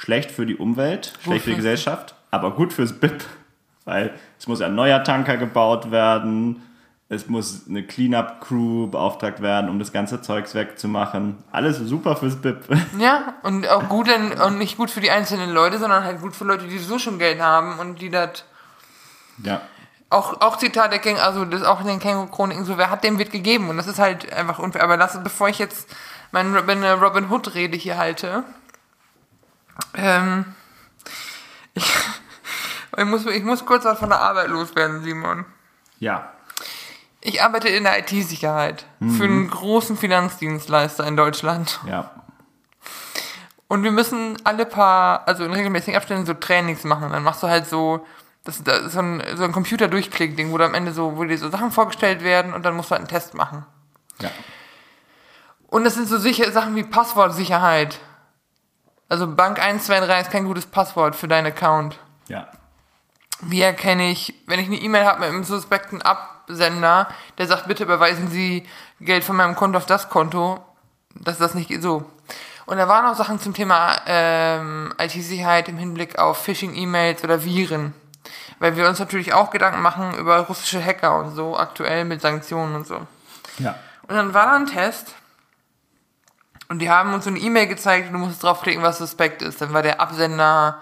[0.00, 1.56] schlecht für die Umwelt, schlecht für die Wofür?
[1.56, 3.22] Gesellschaft, aber gut fürs BIP,
[3.84, 6.62] weil es muss ein neuer Tanker gebaut werden,
[7.10, 11.38] es muss eine Cleanup-Crew beauftragt werden, um das ganze Zeugs wegzumachen.
[11.50, 12.64] Alles super fürs BIP.
[12.98, 16.36] Ja, und auch gut in, und nicht gut für die einzelnen Leute, sondern halt gut
[16.36, 18.44] für Leute, die so schon Geld haben und die das
[19.42, 19.60] ja.
[20.08, 23.18] auch, auch Zitat der King, also das auch in den Känguru-Chroniken so, wer hat dem
[23.18, 24.84] wird gegeben und das ist halt einfach unfair.
[24.84, 25.88] Aber lass, bevor ich jetzt
[26.30, 28.44] meine, meine Robin Hood Rede hier halte,
[29.94, 30.44] ähm,
[31.74, 31.84] ich,
[32.96, 35.44] ich muss, ich muss kurz was von der Arbeit loswerden, Simon.
[35.98, 36.32] Ja.
[37.20, 41.78] Ich arbeite in der IT-Sicherheit für einen großen Finanzdienstleister in Deutschland.
[41.86, 42.10] Ja.
[43.68, 47.04] Und wir müssen alle paar, also in regelmäßigen Abständen so Trainings machen.
[47.04, 48.04] Und dann machst du halt so,
[48.44, 51.38] das, das ist so ein, so ein Computer-Durchklick-Ding, wo du am Ende so, wo dir
[51.38, 53.64] so Sachen vorgestellt werden und dann musst du halt einen Test machen.
[54.18, 54.30] Ja.
[55.68, 58.00] Und das sind so sicher, Sachen wie Passwortsicherheit.
[59.10, 61.98] Also Bank 123 ist kein gutes Passwort für deinen Account.
[62.28, 62.46] Ja.
[63.40, 67.82] Wie erkenne ich, wenn ich eine E-Mail habe mit einem suspekten Absender, der sagt, bitte
[67.82, 68.66] überweisen Sie
[69.00, 70.64] Geld von meinem Konto auf das Konto,
[71.14, 72.08] dass das nicht geht so.
[72.66, 77.94] Und da waren auch Sachen zum Thema ähm, IT-Sicherheit im Hinblick auf Phishing-E-Mails oder Viren.
[78.60, 82.76] Weil wir uns natürlich auch Gedanken machen über russische Hacker und so, aktuell mit Sanktionen
[82.76, 83.00] und so.
[83.58, 83.74] Ja.
[84.06, 85.16] Und dann war da ein Test.
[86.70, 89.60] Und die haben uns so eine E-Mail gezeigt und du musst draufklicken, was suspekt ist.
[89.60, 90.80] Dann war der Absender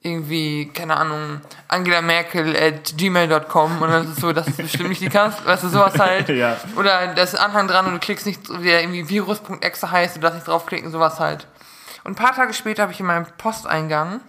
[0.00, 4.90] irgendwie, keine Ahnung, Angela Merkel at gmail.com und dann ist es so, das ist bestimmt
[4.90, 6.28] nicht die Kanzlerin, weißt du, sowas halt.
[6.36, 6.56] Ja.
[6.76, 10.20] Oder da ist ein Anhang dran und du klickst nicht, der irgendwie virus.exe heißt, du
[10.20, 11.48] darfst nicht draufklicken, sowas halt.
[12.04, 14.20] Und ein paar Tage später habe ich in meinem Posteingang,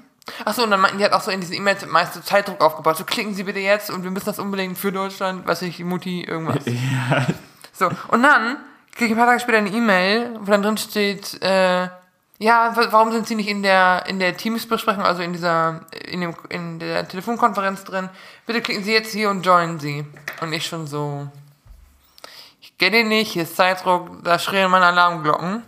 [0.45, 2.97] achso, und dann meinten die hat auch so in diesen E-Mails meist so Zeitdruck aufgebaut,
[2.97, 6.23] so klicken Sie bitte jetzt und wir müssen das unbedingt für Deutschland, weiß ich, Mutti,
[6.23, 6.65] irgendwas.
[6.65, 7.27] Ja.
[7.71, 8.57] So, und dann
[8.97, 11.87] kriege ein paar Tage später eine E-Mail, wo dann drin steht, äh,
[12.39, 16.21] ja, wa- warum sind Sie nicht in der, in der Teams-Besprechung, also in dieser, in
[16.21, 18.09] dem, in der Telefonkonferenz drin?
[18.45, 20.05] Bitte klicken Sie jetzt hier und joinen Sie.
[20.41, 21.27] Und ich schon so,
[22.61, 25.63] ich kenne ihn nicht, hier ist Zeitdruck, da schreien meine Alarmglocken.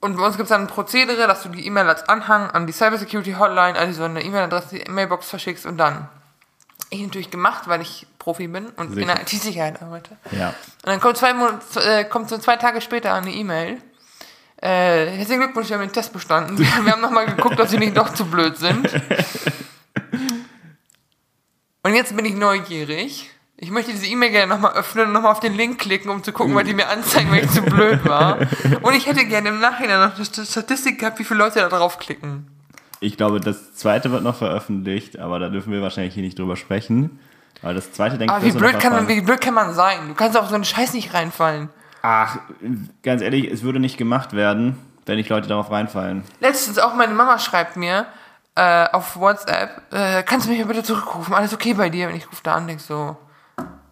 [0.00, 2.66] Und bei uns gibt es dann ein Prozedere, dass du die E-Mail als Anhang an
[2.66, 6.08] die Cybersecurity Hotline, also so eine E-Mail-Adresse, die Mailbox verschickst und dann.
[6.92, 9.06] Ich natürlich gemacht, weil ich Profi bin und in Sicher.
[9.06, 10.14] der IT-Sicherheit arbeite.
[10.30, 10.48] Ja.
[10.48, 13.78] Und dann kommt zwei, Monate, äh, kommt so zwei Tage später eine E-Mail.
[14.60, 16.58] Äh, herzlichen Glückwunsch, wir haben den Test bestanden.
[16.84, 18.90] Wir haben nochmal geguckt, ob sie nicht doch zu blöd sind.
[21.82, 23.30] Und jetzt bin ich neugierig.
[23.56, 26.32] Ich möchte diese E-Mail gerne nochmal öffnen und nochmal auf den Link klicken, um zu
[26.32, 28.38] gucken, weil die mir anzeigen, weil ich zu blöd war.
[28.82, 32.51] Und ich hätte gerne im Nachhinein noch eine Statistik gehabt, wie viele Leute da draufklicken.
[33.02, 36.54] Ich glaube, das zweite wird noch veröffentlicht, aber da dürfen wir wahrscheinlich hier nicht drüber
[36.54, 37.18] sprechen.
[37.60, 39.54] Weil das zweite denke Aber ich, wie wird so blöd, kann man, wie blöd kann
[39.54, 40.06] man sein?
[40.06, 41.68] Du kannst auf so einen Scheiß nicht reinfallen.
[42.02, 42.38] Ach,
[43.02, 46.22] ganz ehrlich, es würde nicht gemacht werden, wenn nicht Leute darauf reinfallen.
[46.38, 48.06] Letztens auch meine Mama schreibt mir
[48.54, 51.34] äh, auf WhatsApp, äh, kannst du mich bitte zurückrufen?
[51.34, 52.08] Alles okay bei dir?
[52.08, 53.16] Und ich rufe da an, denk so,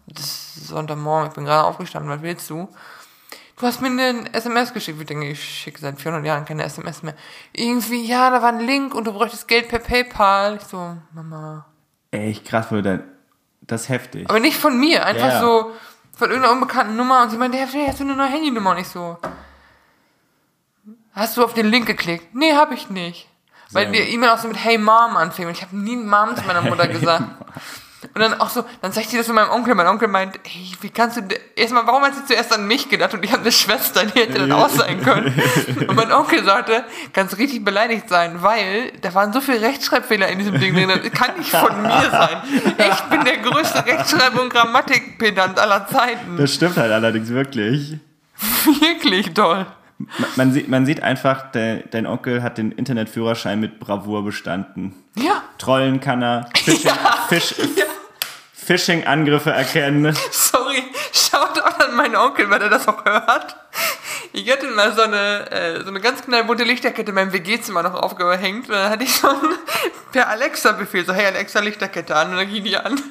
[0.07, 2.69] das ist Sonntagmorgen, ich bin gerade aufgestanden, was willst du?
[3.61, 4.99] Du hast mir eine SMS geschickt.
[4.99, 7.13] Ich denke, ich schicke seit 400 Jahren keine SMS mehr.
[7.53, 10.55] Irgendwie, ja, da war ein Link und du bräuchtest Geld per PayPal.
[10.55, 11.67] Ich so, Mama.
[12.09, 13.03] Echt krass, würde
[13.61, 14.27] das ist heftig.
[14.29, 15.39] Aber nicht von mir, einfach Ja.
[15.39, 15.71] so
[16.17, 17.21] von irgendeiner unbekannten Nummer.
[17.21, 18.71] Und sie meinte, ja, hast du eine neue Handynummer?
[18.71, 19.19] Und ich so,
[21.13, 22.33] hast du auf den Link geklickt?
[22.33, 23.29] Nee, hab ich nicht.
[23.69, 23.99] Weil die.
[23.99, 25.45] E-Mail auch so mit Hey Mom anfing.
[25.45, 27.23] Und ich habe nie Mom zu meiner Mutter gesagt.
[28.13, 29.73] Und dann auch so, dann sag ich dir das mit meinem Onkel.
[29.75, 31.21] Mein Onkel meint, hey, wie kannst du,
[31.55, 33.13] erstmal, warum hast du zuerst an mich gedacht?
[33.13, 35.33] Und ich habe eine Schwester, die hätte dann auch sein können.
[35.87, 40.39] Und mein Onkel sagte, kannst richtig beleidigt sein, weil da waren so viele Rechtschreibfehler in
[40.39, 40.89] diesem Ding drin.
[40.89, 42.37] Das kann nicht von mir sein.
[42.77, 46.37] Ich bin der größte Rechtschreib- und Grammatikpedant aller Zeiten.
[46.37, 47.97] Das stimmt halt allerdings wirklich.
[48.81, 49.65] Wirklich toll.
[50.17, 54.95] Man, man, sieht, man sieht einfach, de, dein Onkel hat den Internetführerschein mit Bravour bestanden.
[55.15, 56.91] Ja, Trollen kann er, Phishing,
[57.29, 57.85] Fish, ja.
[58.65, 60.15] Phishing-Angriffe erkennen.
[60.31, 63.55] Sorry, schaut auch an meinen Onkel, weil er das auch hört.
[64.33, 67.95] Ich hatte mal so eine, äh, so eine ganz knallbunte Lichterkette in meinem WG-Zimmer noch
[67.95, 69.55] aufgehängt und dann hatte ich so einen
[70.11, 73.01] per Alexa-Befehl, so hey Alexa, Lichterkette an und dann ging die an.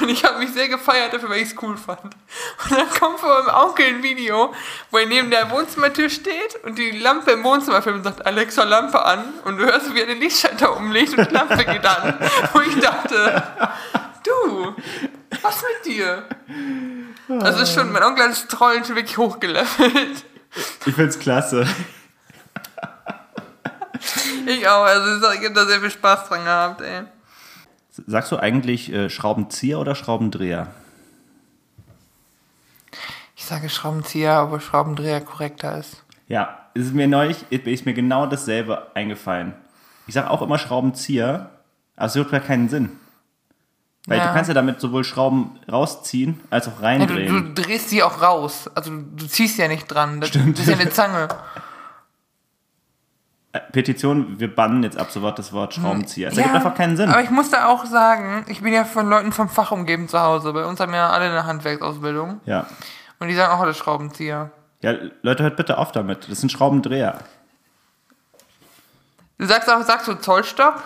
[0.00, 2.00] Und ich habe mich sehr gefeiert dafür, weil ich es cool fand.
[2.02, 4.54] Und dann kommt von meinem Onkel ein Video,
[4.90, 8.64] wo er neben der Wohnzimmertür steht und die Lampe im Wohnzimmer filmt und sagt, Alexa,
[8.64, 9.24] Lampe an.
[9.44, 12.18] Und du hörst, wie er den Lichtschalter umlegt und die Lampe geht an.
[12.52, 13.42] Wo ich dachte,
[14.26, 14.74] du,
[15.42, 16.24] was mit dir?
[17.28, 20.24] Also ist schon, mein Onkel hat das Trollen schon wirklich hochgelevelt.
[20.86, 21.66] Ich find's klasse.
[24.46, 27.02] Ich auch, also ich habe da sehr viel Spaß dran gehabt, ey.
[28.06, 30.68] Sagst du eigentlich äh, Schraubenzieher oder Schraubendreher?
[33.36, 36.02] Ich sage Schraubenzieher, obwohl Schraubendreher korrekter ist.
[36.28, 39.54] Ja, es ist mir neulich, ist mir genau dasselbe eingefallen.
[40.06, 41.50] Ich sage auch immer Schraubenzieher,
[41.96, 42.99] aber es macht gar keinen Sinn.
[44.06, 44.28] Weil Ja.
[44.28, 47.54] du kannst ja damit sowohl Schrauben rausziehen, als auch Ja, du, reindrehen.
[47.54, 48.68] du drehst sie auch raus.
[48.74, 50.20] Also du ziehst ja nicht dran.
[50.20, 50.58] Das, Stimmt.
[50.58, 51.28] das ist ja eine Zange.
[53.52, 56.28] Äh, Petition, wir bannen jetzt ab sofort das Wort Schraubenzieher.
[56.28, 57.10] Es ergibt Ja, einfach keinen Sinn.
[57.10, 60.20] Aber ich muss da auch sagen, ich bin ja von Leuten vom Fach umgeben zu
[60.20, 60.52] Hause.
[60.52, 62.40] Bei uns haben ja alle eine Handwerksausbildung.
[62.46, 62.66] Ja.
[63.18, 64.50] Und die sagen auch alle Schraubenzieher.
[64.82, 66.30] Ja, Leute, hört bitte auf damit.
[66.30, 67.18] Das sind Schraubendreher.
[69.38, 70.82] Du sagst auch, sagst du Zollstock?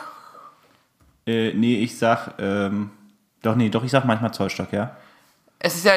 [1.26, 2.90] Äh, nee, ich sag, ähm,
[3.44, 4.90] doch, nee, doch, ich sag manchmal Zollstock, ja.
[5.58, 5.92] Es ist ja,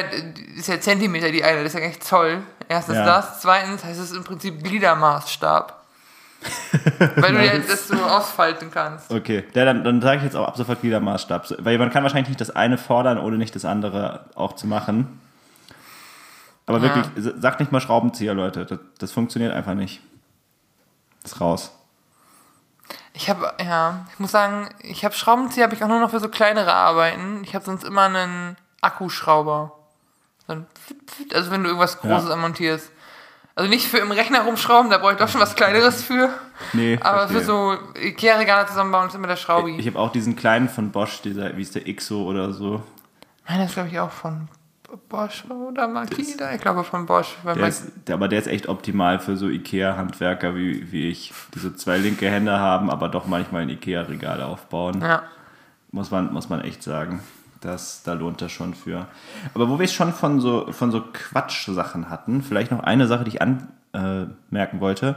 [0.56, 2.42] ist ja Zentimeter die eine, das ist ja eigentlich Zoll.
[2.68, 3.04] Erstens Ja.
[3.04, 5.74] das, zweitens heißt es im Prinzip Gliedermaßstab.
[7.16, 9.10] Weil du ja das so ausfalten kannst.
[9.10, 11.52] Okay, ja, dann, dann sage ich jetzt auch ab sofort wieder Maßstab.
[11.58, 15.20] Weil man kann wahrscheinlich nicht das eine fordern, ohne nicht das andere auch zu machen.
[16.66, 16.94] Aber Ja.
[16.94, 18.66] wirklich, sagt nicht mal Schraubenzieher, Leute.
[18.66, 20.00] Das, das funktioniert einfach nicht.
[21.24, 21.72] Ist raus.
[23.12, 26.20] Ich habe, ja, ich muss sagen, ich habe Schraubenzieher, habe ich auch nur noch für
[26.20, 27.42] so kleinere Arbeiten.
[27.44, 29.72] Ich habe sonst immer einen Akkuschrauber.
[30.46, 32.34] Also wenn du irgendwas Großes Ja.
[32.34, 32.90] anmontierst.
[33.54, 36.30] Also nicht für im Rechner rumschrauben, da brauche ich doch schon was Kleineres für.
[36.72, 37.38] Nee, Aber verstehe.
[37.40, 39.76] für so Ikea-Regale zusammenbauen ist immer der Schraubi.
[39.78, 42.82] Ich habe auch diesen kleinen von Bosch, dieser, wie ist derIxo oder so.
[43.48, 44.48] Nein, das glaube ich auch von
[45.08, 46.54] Bosch oder Makita.
[46.54, 47.36] Ich glaube von Bosch.
[47.44, 51.58] Der ist, der, aber der ist echt optimal für so Ikea-Handwerker wie, wie ich, die
[51.58, 55.00] so zwei linke Hände haben, aber doch manchmal ein Ikea-Regal aufbauen.
[55.02, 55.22] ja.
[55.90, 57.22] Muss man, muss man echt sagen.
[57.62, 59.06] Das, da lohnt das schon für.
[59.54, 63.24] Aber wo wir es schon von so, von so Quatsch-Sachen hatten, vielleicht noch eine Sache,
[63.24, 65.16] die ich anmerken wollte.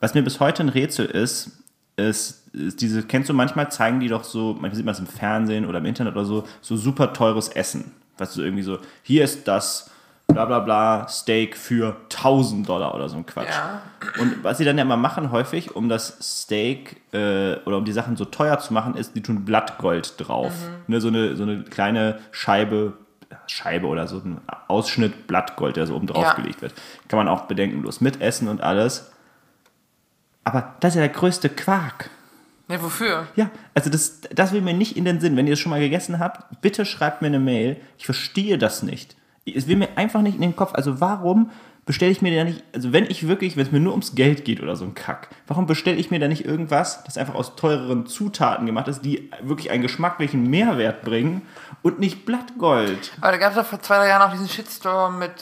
[0.00, 1.62] Was mir bis heute ein Rätsel ist,
[1.96, 5.06] ist, ist diese, kennst du manchmal, zeigen die doch so, manchmal sieht man es im
[5.06, 7.92] Fernsehen oder im Internet oder so, so super teures Essen.
[8.18, 9.90] Weißt du, irgendwie so, hier ist das
[10.26, 13.48] bla bla bla Steak für 1000 Dollar oder so ein Quatsch.
[13.50, 13.82] Ja.
[14.20, 17.92] Und was sie dann ja immer machen, häufig, um das Steak äh, oder um die
[17.92, 20.52] Sachen so teuer zu machen, ist, die tun Blattgold drauf.
[20.86, 22.94] Ne, so, eine, so eine kleine Scheibe,
[23.46, 26.32] Scheibe oder so ein Ausschnitt Blattgold, der so oben drauf Ja.
[26.34, 26.72] gelegt wird.
[27.08, 29.10] Kann man auch bedenkenlos mitessen und alles.
[30.44, 32.10] Aber das ist ja der größte Quark.
[32.66, 33.26] Ne, wofür?
[33.36, 35.36] Ja, also das, das will mir nicht in den Sinn.
[35.36, 37.76] Wenn ihr es schon mal gegessen habt, bitte schreibt mir eine Mail.
[37.98, 39.16] Ich verstehe das nicht.
[39.44, 40.72] Es will mir einfach nicht in den Kopf.
[40.74, 41.50] Also warum
[41.86, 44.44] bestelle ich mir da nicht, also wenn ich wirklich, wenn es mir nur ums Geld
[44.44, 47.56] geht oder so ein Kack, warum bestelle ich mir da nicht irgendwas, das einfach aus
[47.56, 51.42] teureren Zutaten gemacht ist, die wirklich einen geschmacklichen Mehrwert bringen
[51.82, 53.12] und nicht Blattgold?
[53.20, 55.32] Aber da gab es doch vor zwei, drei Jahren auch diesen Shitstorm mit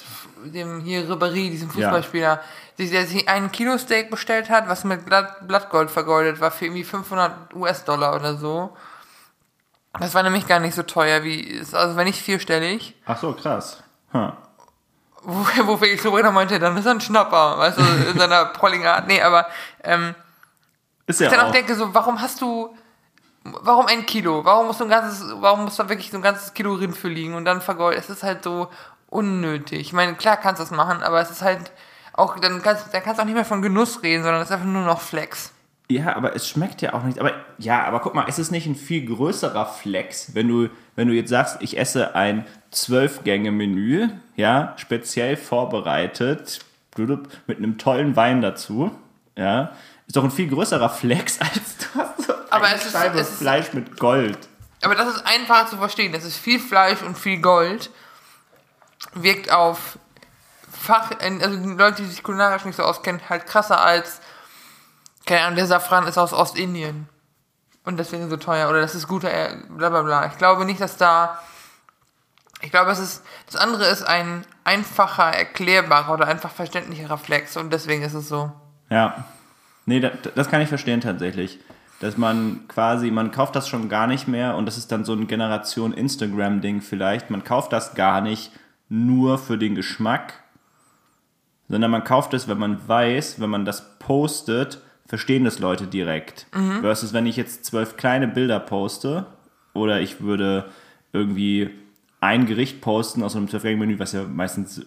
[0.44, 2.40] dem hier Ribéry, diesem Fußballspieler,
[2.78, 6.64] der der sich ein Kilo Steak bestellt hat, was mit Blatt, Blattgold vergoldet war für
[6.64, 8.76] irgendwie 500 US-Dollar oder so.
[10.00, 12.94] Das war nämlich gar nicht so teuer wie, also war nicht vierstellig.
[13.04, 13.82] Ach so, krass.
[14.12, 14.32] Huh.
[15.22, 18.86] Wo, wo Felix Lobrecht meinte, dann ist er ein Schnapper, weißt du, in seiner prolligen
[18.86, 19.06] Art.
[19.06, 19.46] Nee, aber
[19.84, 20.14] ähm,
[21.06, 21.52] Ist ja ich dann auch auch.
[21.52, 22.74] denke so, warum hast du,
[23.44, 24.44] warum ein Kilo?
[24.44, 27.08] Warum muss du ein ganzes, warum muss da wirklich so ein ganzes Kilo Rind für
[27.08, 28.02] liegen und dann vergoldet?
[28.02, 28.68] Es ist halt so
[29.08, 29.80] unnötig.
[29.80, 31.70] Ich meine, klar kannst du das machen, aber es ist halt
[32.14, 34.52] auch, dann kannst, dann kannst du auch nicht mehr von Genuss reden, sondern es ist
[34.54, 35.52] einfach nur noch Flex.
[35.98, 37.18] Ja, aber es schmeckt ja auch nicht.
[37.18, 41.08] Aber ja, aber guck mal, ist es nicht ein viel größerer Flex, wenn du, wenn
[41.08, 46.60] du jetzt sagst, ich esse ein Zwölf-Gänge-Menü, ja, speziell vorbereitet,
[47.46, 48.90] mit einem tollen Wein dazu,
[49.36, 49.72] ja,
[50.06, 51.78] ist doch ein viel größerer Flex, als
[52.26, 54.38] so Aber es ist- es ist- Fleisch mit Gold.
[54.84, 56.12] Aber das ist einfacher zu verstehen.
[56.12, 57.88] Das ist viel Fleisch und viel Gold.
[59.14, 59.98] Wirkt auf
[60.70, 64.20] Fach, also die Leute, die sich kulinarisch nicht so auskennen, halt krasser als,
[65.26, 67.08] keine Ahnung, der Safran ist aus Ostindien.
[67.84, 68.68] Und deswegen so teuer.
[68.68, 70.26] Oder das ist guter, äh, bla bla bla.
[70.26, 71.38] Ich glaube nicht, dass da.
[72.60, 73.24] Ich glaube, es ist.
[73.46, 77.56] Das andere ist ein einfacher, erklärbarer oder einfach verständlicherer Flex.
[77.56, 78.52] Und deswegen ist es so.
[78.88, 79.24] Ja.
[79.84, 81.58] Nee, das, das kann ich verstehen tatsächlich.
[81.98, 85.12] Dass man quasi, man kauft das schon gar nicht mehr und das ist dann so
[85.12, 87.30] ein Generation Instagram-Ding vielleicht.
[87.30, 88.52] Man kauft das gar nicht
[88.88, 90.34] nur für den Geschmack,
[91.68, 94.80] sondern man kauft es, wenn man weiß, wenn man das postet,
[95.12, 96.46] verstehen das Leute direkt.
[96.80, 99.26] Versus wenn ich jetzt zwölf kleine Bilder poste
[99.74, 100.70] oder ich würde
[101.12, 101.68] irgendwie
[102.22, 104.86] ein Gericht posten aus einem Zwölf-Gänge-Menü, was ja meistens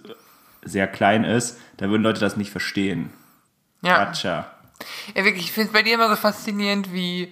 [0.63, 3.13] sehr klein ist, da würden Leute das nicht verstehen.
[3.83, 4.03] Ja.
[4.03, 4.47] Gotcha.
[5.13, 7.31] Ja, wirklich, ich finde es bei dir immer so faszinierend, wie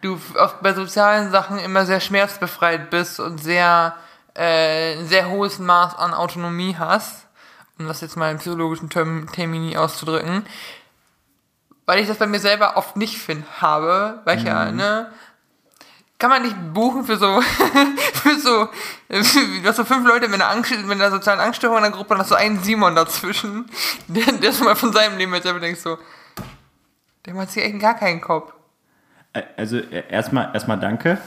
[0.00, 3.96] du oft bei sozialen Sachen immer sehr schmerzbefreit bist und sehr,
[4.32, 7.26] äh, ein sehr hohes Maß an Autonomie hast,
[7.78, 10.46] um das jetzt mal in psychologischen Term Termini auszudrücken.
[11.90, 15.10] Weil ich das bei mir selber oft nicht find, habe, weil ich ja, ne,
[16.20, 17.40] kann man nicht buchen für so,
[18.14, 18.68] für so,
[19.08, 22.14] du hast so fünf Leute mit einer, Angst, mit einer sozialen Angststörung in der Gruppe
[22.14, 23.68] und hast so einen Simon dazwischen,
[24.06, 25.98] der, der schon mal von seinem Leben jetzt selber denkst so,
[27.26, 28.52] der macht sich echt gar keinen Kopf.
[29.56, 31.18] Also äh, erstmal erstmal danke.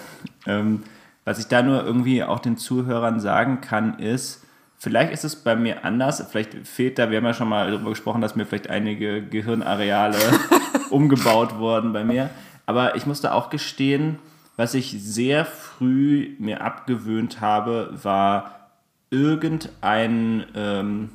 [0.48, 0.84] Ähm,
[1.26, 4.43] was ich da nur irgendwie auch den Zuhörern sagen kann, ist,
[4.84, 7.92] vielleicht ist es bei mir anders, vielleicht fehlt da, wir haben ja schon mal darüber
[7.92, 10.18] gesprochen, dass mir vielleicht einige Gehirnareale
[10.90, 12.30] umgebaut wurden bei mir.
[12.66, 14.20] Aber ich musste auch gestehen,
[14.58, 18.72] was ich sehr früh mir abgewöhnt habe, war
[19.10, 21.12] irgendein, ähm,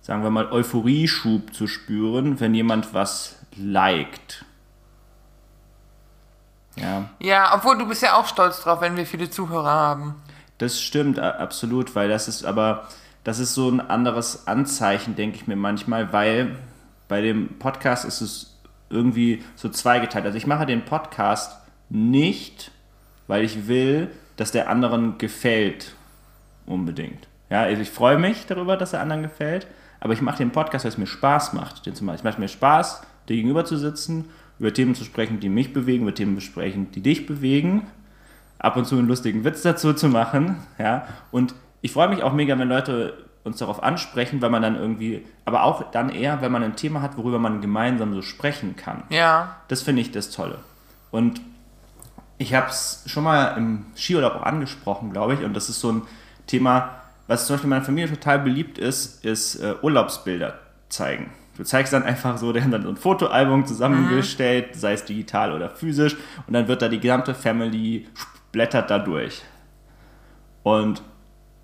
[0.00, 4.46] sagen wir mal, Euphorieschub zu spüren, wenn jemand was liked.
[6.76, 7.10] Ja.
[7.18, 10.14] Ja, obwohl du bist ja auch stolz drauf, wenn wir viele Zuhörer haben.
[10.58, 12.88] Das stimmt, absolut, weil das ist aber,
[13.22, 16.56] das ist so ein anderes Anzeichen, denke ich mir manchmal, weil
[17.06, 18.58] bei dem Podcast ist es
[18.90, 20.24] irgendwie so zweigeteilt.
[20.24, 21.56] Also ich mache den Podcast
[21.88, 22.72] nicht,
[23.28, 25.94] weil ich will, dass der anderen gefällt,
[26.66, 27.28] unbedingt.
[27.50, 29.66] Ja, also ich freue mich darüber, dass der anderen gefällt,
[30.00, 32.16] aber ich mache den Podcast, weil es mir Spaß macht, den zu machen.
[32.16, 34.26] Es macht mir Spaß, dir gegenüber zu sitzen,
[34.58, 37.86] über Themen zu sprechen, die mich bewegen, über Themen zu sprechen, die dich bewegen
[38.58, 40.56] ab und zu einen lustigen Witz dazu zu machen.
[40.78, 41.06] Ja?
[41.30, 45.24] Und ich freue mich auch mega, wenn Leute uns darauf ansprechen, weil man dann irgendwie,
[45.44, 49.04] aber auch dann eher, wenn man ein Thema hat, worüber man gemeinsam so sprechen kann.
[49.10, 49.56] Ja.
[49.68, 50.58] Das finde ich das Tolle.
[51.10, 51.40] Und
[52.36, 55.92] ich habe es schon mal im Skiurlaub auch angesprochen, glaube ich, und das ist so
[55.92, 56.02] ein
[56.46, 56.90] Thema,
[57.26, 61.30] was zum Beispiel in meiner Familie total beliebt ist, ist äh, Urlaubsbilder zeigen.
[61.56, 65.52] Du zeigst dann einfach so, der hat dann so ein Fotoalbum zusammengestellt, sei es digital
[65.52, 66.16] oder physisch,
[66.46, 68.06] und dann wird da die gesamte Family
[68.58, 69.42] blättert da durch.
[70.64, 71.00] Und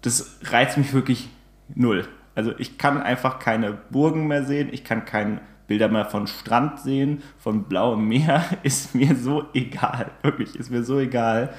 [0.02, 1.28] das reizt mich wirklich
[1.74, 2.07] null.
[2.37, 6.78] Also ich kann einfach keine Burgen mehr sehen, ich kann keine Bilder mehr von Strand
[6.78, 10.12] sehen, von blauem Meer, ist mir so egal.
[10.22, 11.52] Wirklich, ist mir so egal.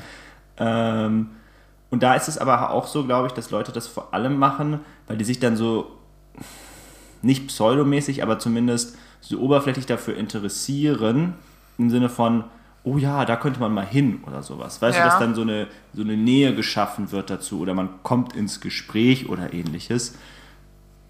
[0.58, 1.32] Ähm,
[1.89, 4.80] und da ist es aber auch so, glaube ich, dass Leute das vor allem machen,
[5.08, 5.91] weil die sich dann so
[7.21, 11.34] nicht pseudomäßig, aber zumindest so oberflächlich dafür interessieren,
[11.78, 12.45] im Sinne von,
[12.86, 14.82] oh ja, da könnte man mal hin oder sowas.
[14.82, 15.04] Weißt Ja.
[15.04, 18.62] du, dass dann so eine, so eine Nähe geschaffen wird dazu oder man kommt ins
[18.62, 20.15] Gespräch oder ähnliches.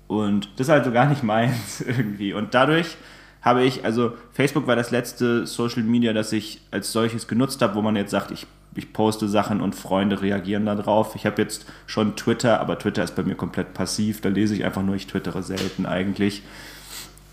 [0.08, 2.34] Und das ist halt so gar nicht meins irgendwie.
[2.34, 2.96] Und dadurch
[3.42, 7.76] habe ich, also Facebook war das letzte Social Media, das ich als solches genutzt habe,
[7.76, 11.16] wo man jetzt sagt, ich, ich poste Sachen und Freunde reagieren da drauf.
[11.16, 14.22] Ich habe jetzt schon Twitter, aber Twitter ist bei mir komplett passiv.
[14.22, 16.42] Da lese ich einfach nur, ich twittere selten eigentlich.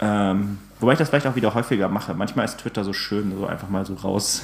[0.01, 2.13] Ähm, wobei ich das vielleicht auch wieder häufiger mache.
[2.15, 4.43] Manchmal ist Twitter so schön, so einfach mal so raus,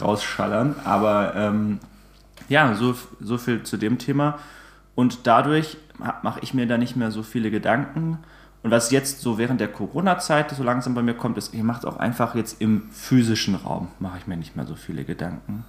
[0.00, 0.76] rausschallern.
[0.84, 1.78] Aber ähm,
[2.48, 4.38] ja, so, so viel zu dem Thema.
[4.94, 5.76] Und dadurch
[6.22, 8.18] mache ich mir da nicht mehr so viele Gedanken.
[8.62, 11.80] Und was jetzt so während der Corona-Zeit so langsam bei mir kommt, ist, ich mache
[11.80, 15.64] es auch einfach jetzt im physischen Raum, mache ich mir nicht mehr so viele Gedanken.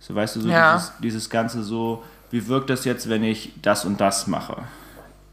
[0.00, 0.74] So weißt du, so Ja.
[0.74, 4.56] dieses, dieses Ganze so, wie wirkt das jetzt, wenn ich das und das mache?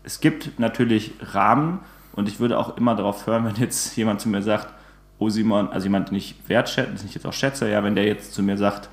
[0.04, 1.80] Es gibt natürlich Rahmen
[2.18, 4.68] und ich würde auch immer darauf hören, wenn jetzt jemand zu mir sagt,
[5.20, 8.06] oh Simon, also jemand, den ich wertschätze, den ich jetzt auch schätze, ja, wenn der
[8.06, 8.90] jetzt zu mir sagt,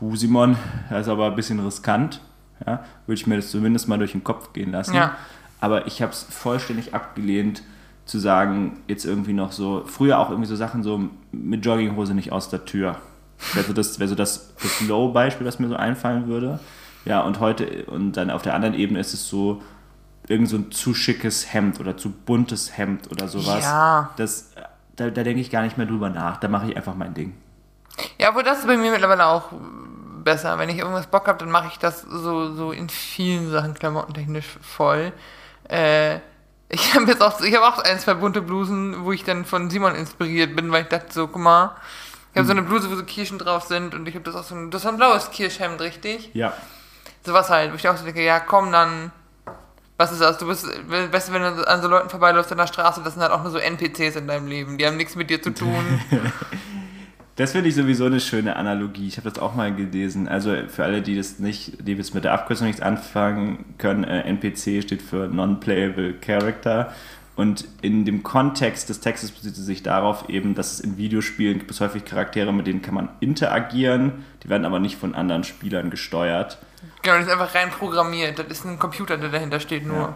[0.00, 0.56] hu Simon,
[0.90, 2.20] das ist aber ein bisschen riskant,
[2.66, 4.94] ja, würde ich mir das zumindest mal durch den Kopf gehen lassen.
[4.94, 5.16] Ja.
[5.60, 7.62] Aber ich habe es vollständig abgelehnt,
[8.06, 12.32] zu sagen, jetzt irgendwie noch so, früher auch irgendwie so Sachen so mit Jogginghose nicht
[12.32, 12.96] aus der Tür.
[13.54, 16.60] Wäre so das, wäre so das, das Low-Beispiel, was mir so einfallen würde.
[17.06, 19.62] Ja, und heute, und dann auf der anderen Ebene ist es so,
[20.28, 23.64] irgend so ein zu schickes Hemd oder zu buntes Hemd oder sowas.
[23.64, 24.10] Ja.
[24.16, 24.52] Das,
[24.96, 26.38] da, da denke ich gar nicht mehr drüber nach.
[26.38, 27.34] Da mache ich einfach mein Ding.
[28.18, 29.50] Ja, aber das ist bei mir mittlerweile auch
[30.24, 30.58] besser.
[30.58, 34.58] Wenn ich irgendwas Bock habe, dann mache ich das so, so in vielen Sachen klamottentechnisch
[34.62, 35.12] voll.
[35.68, 36.16] Äh,
[36.68, 39.70] ich habe jetzt auch, ich habe auch ein, zwei bunte Blusen, wo ich dann von
[39.70, 41.76] Simon inspiriert bin, weil ich dachte so, guck mal,
[42.32, 44.42] ich habe so eine Bluse, wo so Kirschen drauf sind und ich habe das auch
[44.42, 46.30] so ein, das ist ein blaues Kirschhemd, richtig?
[46.34, 46.52] Ja.
[47.24, 49.12] Sowas halt, wo ich auch so denke, ja komm, dann,
[49.96, 50.38] was ist das?
[50.38, 53.22] Du bist, weißt du, wenn du an so Leuten vorbeiläufst in der Straße, das sind
[53.22, 56.00] halt auch nur so NPCs in deinem Leben, die haben nichts mit dir zu tun.
[57.36, 59.08] Das finde ich sowieso eine schöne Analogie.
[59.08, 60.28] Ich habe das auch mal gelesen.
[60.28, 64.20] Also für alle, die das nicht, die jetzt mit der Abkürzung nichts anfangen können, äh,
[64.20, 66.92] NPC steht für Non-Playable Character.
[67.34, 71.58] Und in dem Kontext des Textes bezieht es sich darauf eben, dass es in Videospielen
[71.58, 75.42] gibt es häufig Charaktere, mit denen kann man interagieren, die werden aber nicht von anderen
[75.42, 76.58] Spielern gesteuert.
[77.04, 78.38] Genau, das ist einfach rein programmiert.
[78.38, 79.96] Das ist ein Computer, der dahinter steht nur.
[79.96, 80.14] Ja.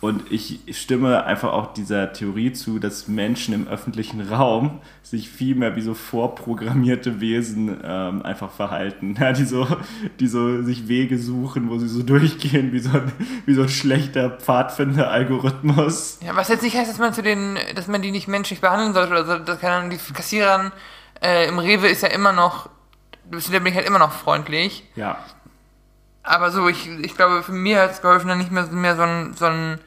[0.00, 5.54] Und ich stimme einfach auch dieser Theorie zu, dass Menschen im öffentlichen Raum sich viel
[5.54, 9.16] mehr wie so vorprogrammierte Wesen ähm, einfach verhalten.
[9.24, 9.66] Ja, die, so,
[10.20, 13.12] die so sich Wege suchen, wo sie so durchgehen, wie so ein,
[13.46, 16.18] wie so ein schlechter Pfadfinder-Algorithmus.
[16.20, 18.92] Ja, was jetzt nicht heißt, dass man, zu den, dass man die nicht menschlich behandeln
[18.92, 19.12] sollte.
[19.12, 20.72] Oder so, dass, keine Ahnung, die Kassierern
[21.22, 22.68] äh, im Rewe ist ja immer noch,
[23.30, 24.84] da bin ich halt immer noch freundlich.
[24.96, 25.16] Ja.
[26.24, 29.02] Aber so, ich, ich glaube, für mich hat es geholfen, dann nicht mehr, mehr so
[29.02, 29.78] ein, so ein,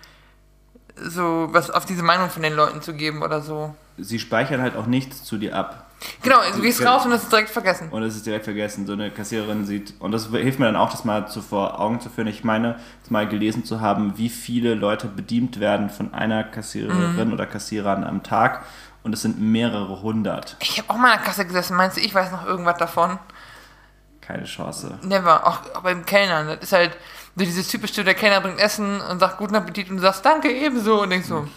[0.95, 3.75] so was auf diese Meinung von den Leuten zu geben oder so.
[3.97, 5.83] Sie speichern halt auch nichts zu dir ab.
[6.21, 7.89] Genau, du gehst raus und das ist direkt vergessen.
[7.89, 8.85] Und es ist direkt vergessen.
[8.85, 11.99] So eine Kassiererin sieht, und das hilft mir dann auch, das mal zu vor Augen
[11.99, 12.27] zu führen.
[12.27, 17.27] Ich meine, das mal gelesen zu haben, wie viele Leute bedient werden von einer Kassiererin
[17.27, 17.33] mhm.
[17.33, 18.63] oder Kassierern am Tag.
[19.01, 20.55] Und es sind mehrere hundert.
[20.59, 21.75] Ich habe auch mal an der Kasse gesessen.
[21.75, 23.17] Meinst du, ich weiß noch irgendwas davon?
[24.27, 24.99] Keine Chance.
[25.03, 25.47] Never.
[25.47, 26.47] Auch, beim Kellnern.
[26.47, 26.91] Das ist halt
[27.37, 30.51] so dieses typische, der Kellner bringt Essen und sagt guten Appetit und du sagst danke
[30.51, 31.47] ebenso und denkst so,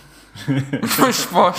[1.12, 1.56] Sport.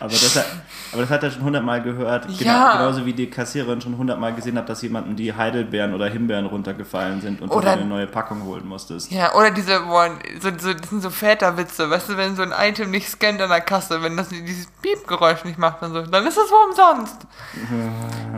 [0.00, 0.44] aber, das
[0.92, 2.26] aber das hat er schon hundertmal gehört.
[2.26, 2.72] Genau, ja.
[2.72, 7.20] Genauso wie die Kassiererin schon hundertmal gesehen hat, dass jemandem die Heidelbeeren oder Himbeeren runtergefallen
[7.20, 9.10] sind und oder, du eine neue Packung holen musstest.
[9.10, 10.10] Ja, oder diese, boah,
[10.40, 13.50] so, so, das sind so Väterwitze, weißt du, wenn so ein Item nicht scannt an
[13.50, 17.26] der Kasse, wenn das dieses Piep-Geräusch nicht macht, dann so, dann ist es wo umsonst.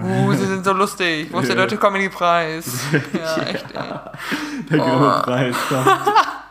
[0.02, 1.28] uh, sie sind so lustig.
[1.32, 2.80] Wo ist der deutsche Comedy-Preis?
[3.12, 3.82] Ja, echt, ey.
[4.70, 5.22] Der oh.
[5.22, 5.86] Preis kommt.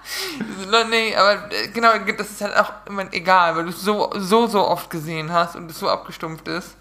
[0.90, 4.48] nee, aber äh, genau, das ist halt auch immer egal, weil du es so, so,
[4.48, 6.76] so oft gesehen hast und es so abgestumpft ist.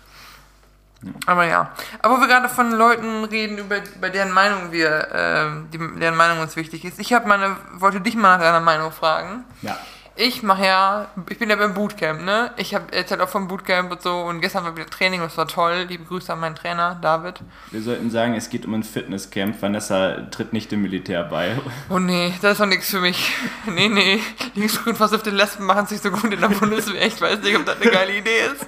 [1.27, 1.71] Aber ja.
[2.03, 6.17] Aber wo wir gerade von Leuten reden, über, über deren Meinung wir, äh, die, deren
[6.17, 6.99] Meinung uns wichtig ist.
[6.99, 9.45] Ich habe meine, wollte dich mal nach deiner Meinung fragen.
[9.63, 9.79] Ja
[10.19, 12.51] ich mache ja, ich bin ja beim Bootcamp, ne?
[12.57, 15.37] Ich habe erzählt auch vom Bootcamp und so und gestern war wieder Training und es
[15.37, 15.87] war toll.
[15.89, 17.41] Liebe Grüße an meinen Trainer, David.
[17.71, 19.63] Wir sollten sagen, es geht um ein Fitnesscamp.
[19.63, 21.57] Vanessa tritt nicht dem Militär bei.
[21.89, 23.33] Oh nee, das ist doch nichts für mich.
[23.67, 24.21] Nee, nee.
[24.55, 27.07] Linksgrün-versiffte Lesben machen sich so gut in der Bundeswehr.
[27.07, 28.67] Ich weiß nicht, ob das eine geile Idee ist.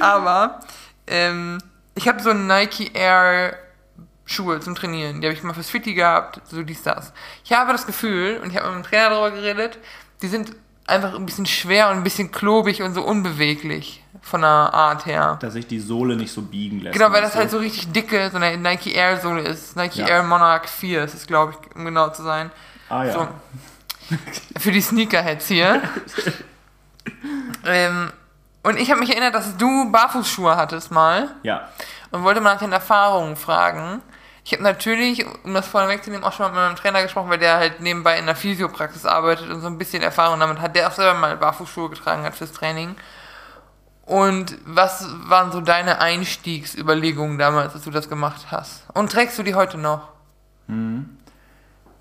[0.00, 0.60] Aber,
[1.06, 1.58] ähm,
[1.94, 3.56] ich habe so einen Nike Air
[4.24, 5.20] Schuhe zum Trainieren.
[5.20, 7.12] Die habe ich mal fürs Fitti gehabt, so dies, das.
[7.44, 9.78] Ich habe das Gefühl, und ich habe mit dem Trainer darüber geredet,
[10.22, 10.56] die sind
[10.86, 15.38] einfach ein bisschen schwer und ein bisschen klobig und so unbeweglich von der Art her.
[15.40, 16.96] Dass sich die Sohle nicht so biegen lässt.
[16.96, 19.76] Genau, weil das halt so richtig dicke, so eine Nike Air Sohle ist.
[19.76, 20.08] Nike ja.
[20.08, 22.50] Air Monarch 4 ist es, glaube ich, um genau zu sein.
[22.88, 23.12] Ah ja.
[23.12, 23.28] So.
[24.58, 25.82] Für die Sneakerheads hier.
[27.64, 28.12] ähm,
[28.62, 31.30] und ich habe mich erinnert, dass du Barfußschuhe hattest mal.
[31.42, 31.68] Ja.
[32.10, 34.00] Und wollte mal nach den Erfahrungen fragen.
[34.44, 37.38] Ich habe natürlich, um das vorne wegzunehmen, auch schon mal mit meinem Trainer gesprochen, weil
[37.38, 40.76] der halt nebenbei in der Physiopraxis arbeitet und so ein bisschen Erfahrung damit hat.
[40.76, 42.94] Der auch selber mal Barfußschuhe getragen hat fürs Training.
[44.04, 48.84] Und was waren so deine Einstiegsüberlegungen damals, als du das gemacht hast?
[48.92, 50.08] Und trägst du die heute noch?
[50.66, 51.16] Mhm.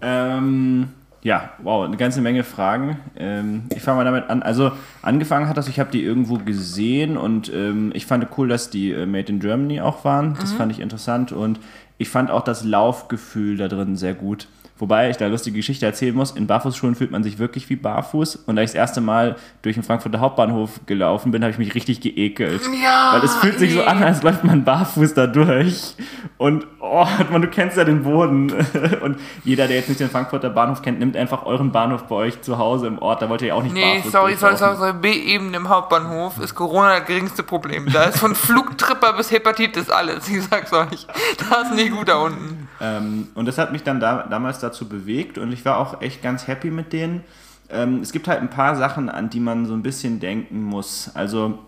[0.01, 0.89] Ähm,
[1.23, 2.97] ja, wow, eine ganze Menge Fragen.
[3.15, 4.43] Ähm, ich fange mal damit an.
[4.43, 8.69] Also angefangen hat das, ich habe die irgendwo gesehen und ähm, ich fand cool, dass
[8.69, 10.35] die äh, Made in Germany auch waren.
[10.37, 10.57] Das mhm.
[10.57, 11.61] fand ich interessant und
[12.03, 14.47] ich fand auch das Laufgefühl da drin sehr gut.
[14.77, 18.35] Wobei ich da lustige Geschichte erzählen muss, in Barfußschuhen fühlt man sich wirklich wie barfuß.
[18.35, 21.75] Und da ich das erste Mal durch den Frankfurter Hauptbahnhof gelaufen bin, habe ich mich
[21.75, 22.61] richtig geekelt.
[22.83, 25.95] Ja, Weil es fühlt sich so an, als läuft man barfuß da durch.
[26.37, 28.51] Und oh, man, du kennst ja den Boden.
[29.01, 32.41] Und jeder, der jetzt nicht den Frankfurter Bahnhof kennt, nimmt einfach euren Bahnhof bei euch
[32.41, 33.21] zu Hause im Ort.
[33.21, 34.93] Da wollt ihr ja auch nicht nee, sorry, sorry, sorry, sorry.
[34.93, 37.87] B-Ebene im Hauptbahnhof ist Corona das geringste Problem.
[37.91, 40.27] Da ist von Flugtripper bis Hepatitis alles.
[40.27, 41.07] Ich sag's euch.
[41.49, 42.67] Da ist nicht gut da unten.
[42.81, 46.21] Ähm, und das hat mich dann da, damals dazu bewegt und ich war auch echt
[46.21, 47.23] ganz happy mit denen.
[47.69, 51.11] Ähm, es gibt halt ein paar Sachen, an die man so ein bisschen denken muss.
[51.13, 51.59] Also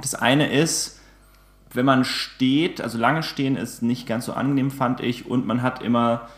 [0.00, 0.97] das eine ist,
[1.72, 5.62] wenn man steht, also lange stehen ist nicht ganz so angenehm, fand ich, und man
[5.62, 6.28] hat immer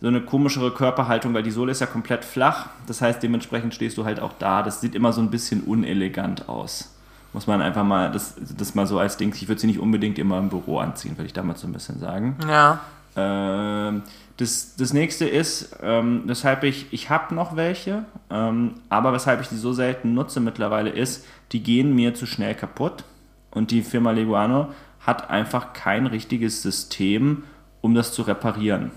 [0.00, 2.68] so eine komischere Körperhaltung, weil die Sohle ist ja komplett flach.
[2.86, 4.62] Das heißt, dementsprechend stehst du halt auch da.
[4.62, 6.94] Das sieht immer so ein bisschen unelegant aus.
[7.32, 10.18] Muss man einfach mal, das, das mal so als Ding, ich würde sie nicht unbedingt
[10.18, 12.36] immer im Büro anziehen, würde ich damals so ein bisschen sagen.
[12.48, 12.80] Ja.
[13.14, 14.02] Ähm,
[14.38, 19.48] das, das nächste ist, ähm, weshalb ich, ich habe noch welche, ähm, aber weshalb ich
[19.48, 23.04] die so selten nutze mittlerweile ist, die gehen mir zu schnell kaputt
[23.50, 27.44] und die Firma Leguano hat einfach kein richtiges System,
[27.80, 28.90] um das zu reparieren.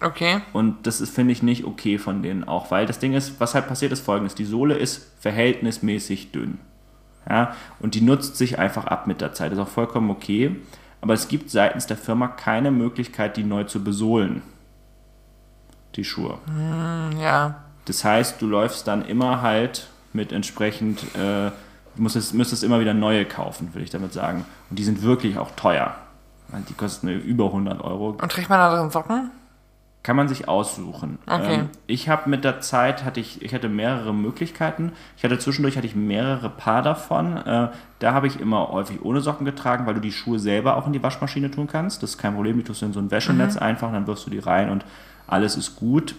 [0.00, 0.40] Okay.
[0.52, 3.54] Und das ist, finde ich, nicht okay von denen auch, weil das Ding ist, was
[3.54, 6.58] halt passiert ist folgendes, die Sohle ist verhältnismäßig dünn.
[7.28, 9.50] Ja, und die nutzt sich einfach ab mit der Zeit.
[9.50, 10.56] Das ist auch vollkommen okay
[11.04, 14.40] aber es gibt seitens der Firma keine Möglichkeit, die neu zu besohlen.
[15.96, 16.38] Die Schuhe.
[16.46, 17.62] Mm, ja.
[17.84, 21.50] Das heißt, du läufst dann immer halt mit entsprechend, äh,
[21.96, 24.44] müsstest, müsstest immer wieder neue kaufen, würde ich damit sagen.
[24.70, 25.94] Und die sind wirklich auch teuer.
[26.68, 28.10] Die kosten über 100 Euro.
[28.10, 29.30] Und trägt man da drin Socken?
[30.04, 31.18] Kann man sich aussuchen.
[31.26, 31.60] Okay.
[31.60, 34.92] Ähm, ich habe mit der Zeit, hatte ich, ich hatte mehrere Möglichkeiten.
[35.16, 37.38] Ich hatte zwischendurch hatte ich mehrere Paar davon.
[37.38, 37.68] Äh,
[38.00, 40.92] da habe ich immer häufig ohne Socken getragen, weil du die Schuhe selber auch in
[40.92, 42.02] die Waschmaschine tun kannst.
[42.02, 42.58] Das ist kein Problem.
[42.58, 44.84] Die tust du in so ein Wäschenetz einfach, dann wirfst du die rein und
[45.26, 46.14] alles ist gut.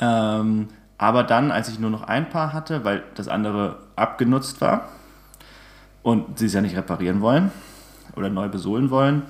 [0.00, 0.68] Ähm,
[1.04, 4.88] aber dann, als ich nur noch ein Paar hatte, weil das andere abgenutzt war
[6.02, 7.52] und sie es ja nicht reparieren wollen
[8.16, 9.22] oder neu besohlen wollen,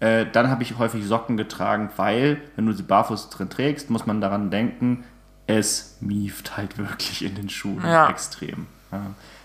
[0.00, 4.04] äh, dann habe ich häufig Socken getragen, weil, wenn du sie barfuß drin trägst, muss
[4.04, 5.04] man daran denken,
[5.46, 8.10] es mieft halt wirklich in den Schuhen Ja.
[8.10, 8.66] extrem.
[8.92, 9.00] Ja.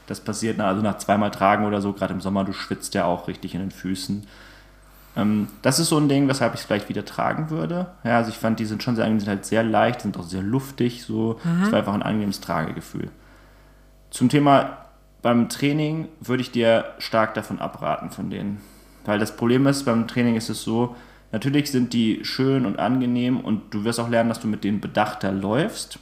[0.08, 3.30] Das passiert also nach zweimal Tragen oder so, gerade im Sommer, du schwitzt ja auch
[3.30, 4.28] richtig in den Füßen.
[5.20, 7.88] Ähm, das ist so ein Ding, weshalb ich es vielleicht wieder tragen würde.
[8.04, 10.24] Ja, also ich fand, die sind schon sehr angenehm, sind halt sehr leicht, sind auch
[10.24, 11.40] sehr luftig, so.
[11.64, 13.10] Es war einfach ein angenehmes Tragegefühl.
[14.10, 14.78] Zum Thema
[15.22, 18.62] beim Training würde ich dir stark davon abraten, von denen.
[19.06, 20.96] Weil das Problem ist, beim Training ist es so,
[21.32, 24.80] natürlich sind die schön und angenehm und du wirst auch lernen, dass du mit denen
[24.80, 26.00] bedachter läufst.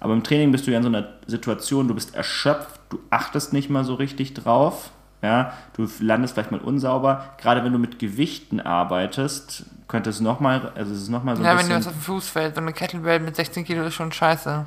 [0.00, 3.52] Aber im Training bist du ja in so einer Situation, du bist erschöpft, du achtest
[3.52, 4.90] nicht mal so richtig drauf.
[5.22, 7.24] Ja, du landest vielleicht mal unsauber.
[7.38, 11.46] Gerade wenn du mit Gewichten arbeitest, könnte es nochmal, also es ist nochmal so ein
[11.46, 11.76] Ja, wenn bisschen...
[11.76, 14.66] was auf den Fuß fällt, so eine Kettlebell mit 16 Kilo ist schon scheiße.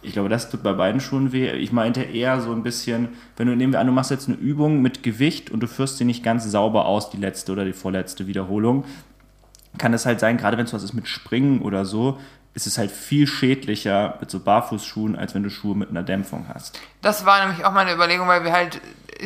[0.00, 1.50] Ich glaube, das tut bei beiden Schuhen weh.
[1.52, 4.36] Ich meinte eher so ein bisschen, wenn du nehmen wir an, du machst jetzt eine
[4.36, 7.72] Übung mit Gewicht und du führst sie nicht ganz sauber aus, die letzte oder die
[7.72, 8.84] vorletzte Wiederholung,
[9.78, 12.18] kann es halt sein, gerade wenn es was ist mit Springen oder so,
[12.54, 16.46] ist es halt viel schädlicher mit so Barfußschuhen, als wenn du Schuhe mit einer Dämpfung
[16.52, 16.78] hast.
[17.00, 18.80] Das war nämlich auch meine Überlegung, weil wir halt,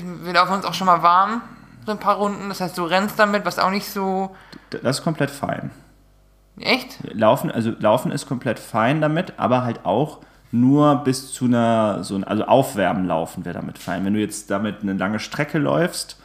[0.05, 1.43] wir laufen uns auch schon mal warm,
[1.85, 2.49] so ein paar Runden.
[2.49, 4.35] Das heißt, du rennst damit, was auch nicht so.
[4.71, 5.71] Das ist komplett fein.
[6.59, 6.99] Echt?
[7.13, 10.21] Laufen, also Laufen ist komplett fein damit, aber halt auch
[10.53, 14.05] nur bis zu einer, so ein, also Aufwärmen laufen wäre damit fein.
[14.05, 16.19] Wenn du jetzt damit eine lange Strecke läufst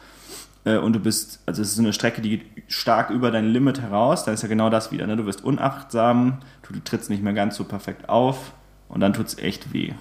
[0.64, 3.80] äh, und du bist, also es ist eine Strecke, die geht stark über dein Limit
[3.80, 5.06] heraus, dann ist ja genau das wieder.
[5.06, 5.16] Ne?
[5.16, 8.52] Du wirst unachtsam, du trittst nicht mehr ganz so perfekt auf
[8.88, 9.92] und dann tut es echt weh.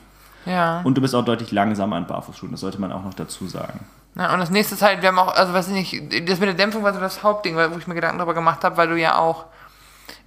[0.46, 0.82] Ja.
[0.84, 3.80] Und du bist auch deutlich langsamer an Barfußschuhen, das sollte man auch noch dazu sagen.
[4.16, 4.34] ja.
[4.34, 6.56] Und das nächste ist halt, wir haben auch, also weiß ich nicht, das mit der
[6.56, 9.18] Dämpfung war so das Hauptding, wo ich mir Gedanken darüber gemacht habe, weil du ja
[9.18, 9.46] auch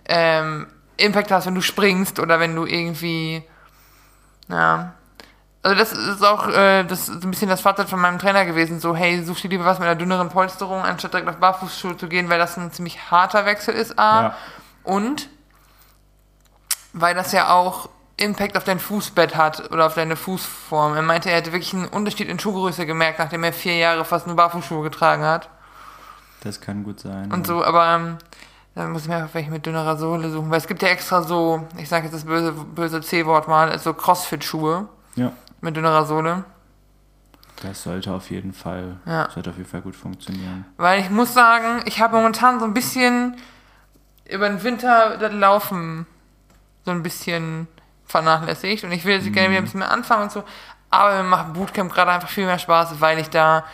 [0.06, 3.42] ähm, Impact hast, wenn du springst oder wenn du irgendwie.
[4.48, 4.94] Ja.
[5.62, 8.80] Also das ist auch äh, das ist ein bisschen das Fazit von meinem Trainer gewesen.
[8.80, 12.06] So, hey, such dir lieber was mit einer dünneren Polsterung, anstatt direkt auf Barfußschuhe zu
[12.06, 14.22] gehen, weil das ein ziemlich harter Wechsel ist, A.
[14.22, 14.36] Ja.
[14.82, 15.30] Und
[16.92, 20.94] weil das ja auch Impact auf dein Fußbett hat oder auf deine Fußform.
[20.94, 24.26] Er meinte, er hätte wirklich einen Unterschied in Schuhgröße gemerkt, nachdem er vier Jahre fast
[24.26, 25.48] nur Barfußschuhe getragen hat.
[26.42, 27.32] Das kann gut sein.
[27.32, 28.18] Und so, aber ähm,
[28.74, 31.22] dann muss ich mir einfach welche mit dünnerer Sohle suchen, weil es gibt ja extra
[31.22, 34.86] so, ich sage jetzt das böse, böse C-Wort mal, so Crossfit-Schuhe
[35.16, 36.44] ja, mit dünnerer Sohle.
[37.62, 39.28] das sollte auf jeden Fall, Ja.
[39.30, 40.66] sollte auf jeden Fall gut funktionieren.
[40.76, 43.36] Weil ich muss sagen, ich habe momentan so ein bisschen
[44.28, 46.06] über den Winter das Laufen
[46.84, 47.66] so ein bisschen
[48.14, 50.44] vernachlässigt und ich will jetzt gerne wieder ein bisschen mehr anfangen und so.
[50.90, 53.64] Aber mir macht Bootcamp gerade einfach viel mehr Spaß, weil ich da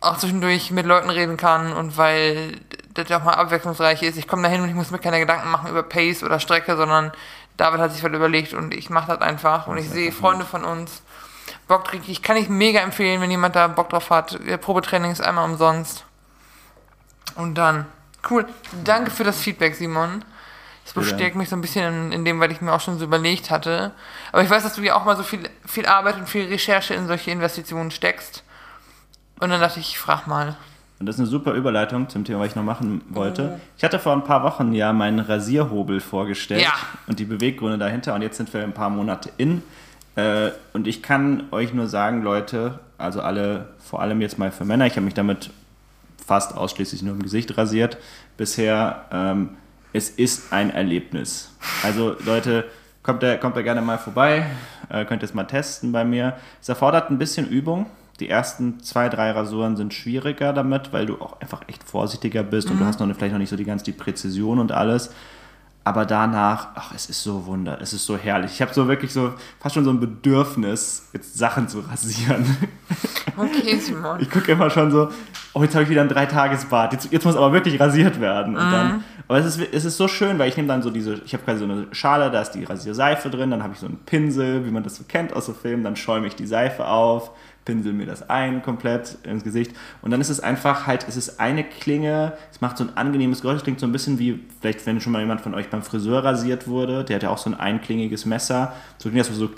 [0.00, 2.60] auch zwischendurch mit Leuten reden kann und weil
[2.94, 4.16] das ja auch mal abwechslungsreich ist.
[4.16, 6.76] Ich komme da hin und ich muss mir keine Gedanken machen über Pace oder Strecke,
[6.76, 7.10] sondern
[7.56, 10.64] David hat sich was überlegt und ich mache das einfach und ich sehe Freunde von
[10.64, 11.02] uns.
[11.66, 14.38] Bock krieg ich, kann ich mega empfehlen, wenn jemand da Bock drauf hat.
[14.46, 16.04] Der Probetraining ist einmal umsonst.
[17.34, 17.86] Und dann,
[18.30, 18.46] cool.
[18.84, 20.24] Danke für das Feedback, Simon.
[20.84, 23.04] Das bestärkt mich so ein bisschen in, in dem, was ich mir auch schon so
[23.04, 23.92] überlegt hatte.
[24.32, 26.94] Aber ich weiß, dass du ja auch mal so viel, viel Arbeit und viel Recherche
[26.94, 28.42] in solche Investitionen steckst.
[29.40, 30.56] Und dann dachte ich, ich frag mal.
[30.98, 33.54] Und das ist eine super Überleitung zum Thema, was ich noch machen wollte.
[33.56, 33.60] Oh.
[33.76, 36.74] Ich hatte vor ein paar Wochen ja meinen Rasierhobel vorgestellt Ja.
[37.06, 38.14] und die Beweggründe dahinter.
[38.14, 39.62] Und jetzt sind wir ein paar Monate in.
[40.14, 44.64] Äh, und ich kann euch nur sagen, Leute, also alle, vor allem jetzt mal für
[44.64, 45.50] Männer, ich habe mich damit
[46.24, 47.98] fast ausschließlich nur im Gesicht rasiert
[48.36, 49.06] bisher.
[49.10, 49.56] Ähm,
[49.92, 51.54] es ist ein Erlebnis.
[51.82, 52.64] Also Leute,
[53.02, 54.46] kommt da, kommt da gerne mal vorbei,
[54.88, 56.34] äh, könnt es mal testen bei mir.
[56.60, 57.86] Es erfordert ein bisschen Übung.
[58.20, 62.70] Die ersten zwei, drei Rasuren sind schwieriger damit, weil du auch einfach echt vorsichtiger bist
[62.70, 65.12] und du hast noch vielleicht noch nicht so die ganz die Präzision und alles.
[65.84, 68.52] Aber danach, ach, es ist so wunder, es ist so herrlich.
[68.52, 72.44] Ich habe so wirklich so fast schon so ein Bedürfnis, jetzt Sachen zu rasieren.
[73.34, 74.20] Okay, Simon.
[74.20, 75.08] Ich gucke immer schon so,
[75.54, 76.92] oh, jetzt habe ich wieder ein Dreitagesbad.
[76.92, 78.56] Jetzt, jetzt muss aber wirklich rasiert werden.
[78.56, 81.14] Und dann, aber es ist, es ist so schön, weil ich nehme dann so diese,
[81.24, 83.86] ich habe quasi so eine Schale, da ist die Rasierseife drin, dann habe ich so
[83.86, 86.86] einen Pinsel, wie man das so kennt aus so Filmen, dann schäume ich die Seife
[86.86, 87.30] auf,
[87.64, 89.72] pinsel mir das ein komplett ins Gesicht.
[90.00, 93.42] Und dann ist es einfach halt, es ist eine Klinge, es macht so ein angenehmes
[93.42, 95.82] Geräusch, es klingt so ein bisschen wie, vielleicht wenn schon mal jemand von euch beim
[95.82, 98.72] Friseur rasiert wurde, der hat ja auch so ein einklingiges Messer.
[98.98, 99.50] So klingt das so,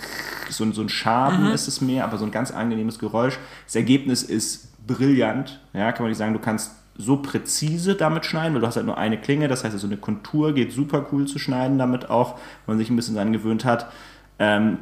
[0.50, 3.38] so, so ein Schaben ist es mehr, aber so ein ganz angenehmes Geräusch.
[3.66, 8.55] Das Ergebnis ist brillant, ja, kann man nicht sagen, du kannst so präzise damit schneiden,
[8.55, 11.07] weil du hast halt nur eine Klinge, das heißt, so also eine Kontur geht super
[11.11, 12.34] cool zu schneiden damit auch,
[12.66, 13.90] wenn man sich ein bisschen daran gewöhnt hat.
[14.38, 14.78] Ähm,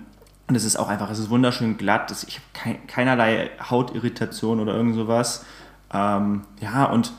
[0.49, 4.75] und es ist auch einfach, es ist wunderschön glatt, ich habe kein, keinerlei Hautirritation oder
[4.75, 5.45] irgend sowas.
[5.93, 7.13] Ähm, ja, und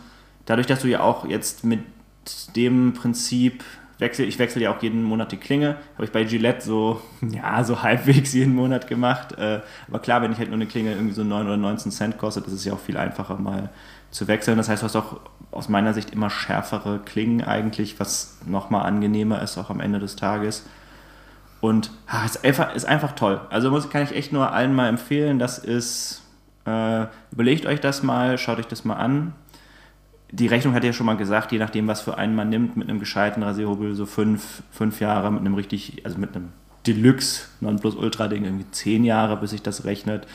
[0.45, 1.82] dadurch, dass du ja auch jetzt mit
[2.55, 3.63] dem Prinzip
[3.99, 7.63] wechsel, ich wechsle ja auch jeden Monat die Klinge, habe ich bei Gillette so, ja,
[7.63, 9.34] so halbwegs jeden Monat gemacht.
[9.38, 12.17] Äh, aber klar, wenn ich halt nur eine Klinge irgendwie so 9 oder 19 Cent
[12.17, 13.69] kostet, ist ja auch viel einfacher mal
[14.11, 14.57] zu wechseln.
[14.57, 15.19] Das heißt, du hast auch
[15.51, 20.15] aus meiner Sicht immer schärfere Klingen eigentlich, was nochmal angenehmer ist, auch am Ende des
[20.15, 20.65] Tages.
[21.64, 23.39] Und ah, ist, einfach, ist einfach toll.
[23.49, 25.39] Also muss, kann ich echt nur allen mal empfehlen.
[25.39, 26.22] Das ist,
[26.66, 29.34] äh, überlegt euch das mal, schaut euch das mal an.
[30.30, 32.89] Die Rechnung hat ja schon mal gesagt, je nachdem, was für einen man nimmt, mit
[32.89, 36.49] einem gescheiten Rasierhobel so fünf, fünf Jahre, mit einem richtig, also mit einem
[36.86, 40.28] Deluxe Nonplusultra-Ding irgendwie zehn Jahre, bis sich das rechnet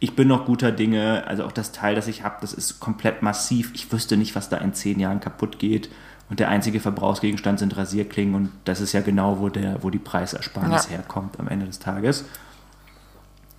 [0.00, 1.24] ich bin noch guter Dinge.
[1.26, 3.70] Also auch das Teil, das ich habe, das ist komplett massiv.
[3.74, 5.90] Ich wüsste nicht, was da in zehn Jahren kaputt geht.
[6.30, 8.34] Und der einzige Verbrauchsgegenstand sind Rasierklingen.
[8.34, 10.96] Und das ist ja genau, wo, der, wo die Preisersparnis ja.
[10.96, 12.24] herkommt am Ende des Tages.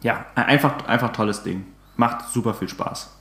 [0.01, 1.65] Ja, einfach, einfach tolles Ding.
[1.97, 3.11] Macht super viel Spaß.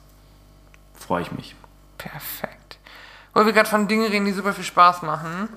[0.94, 1.57] Freue ich mich.
[1.98, 2.78] Perfekt.
[3.34, 5.48] Wo wir gerade von Dingen reden, die super viel Spaß machen.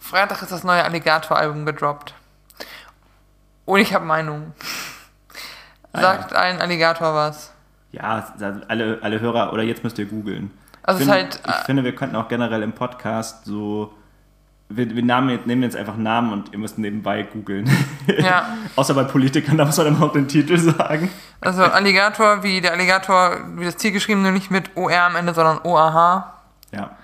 [0.00, 2.14] Freitag ist das neue Alligator-Album gedroppt.
[3.64, 4.52] Und ich habe Meinungen.
[5.92, 6.40] Sagt ah, ja.
[6.40, 7.52] ein Alligator was?
[7.92, 8.32] Ja,
[8.68, 10.50] alle, alle Hörer, oder jetzt müsst ihr googeln.
[10.88, 13.92] Also ich, finde, halt, ich äh, finde, wir könnten auch generell im Podcast so.
[14.70, 17.70] Wir, wir nahmen, nehmen jetzt einfach Namen und ihr müsst nebenbei googeln.
[18.18, 18.56] Ja.
[18.74, 21.10] Außer bei Politikern, da muss man dann auch den Titel sagen.
[21.42, 25.34] Also Alligator, wie der Alligator, wie das Tier geschrieben, nur nicht mit OR am Ende,
[25.34, 26.32] sondern OAH.
[26.72, 26.96] Ja.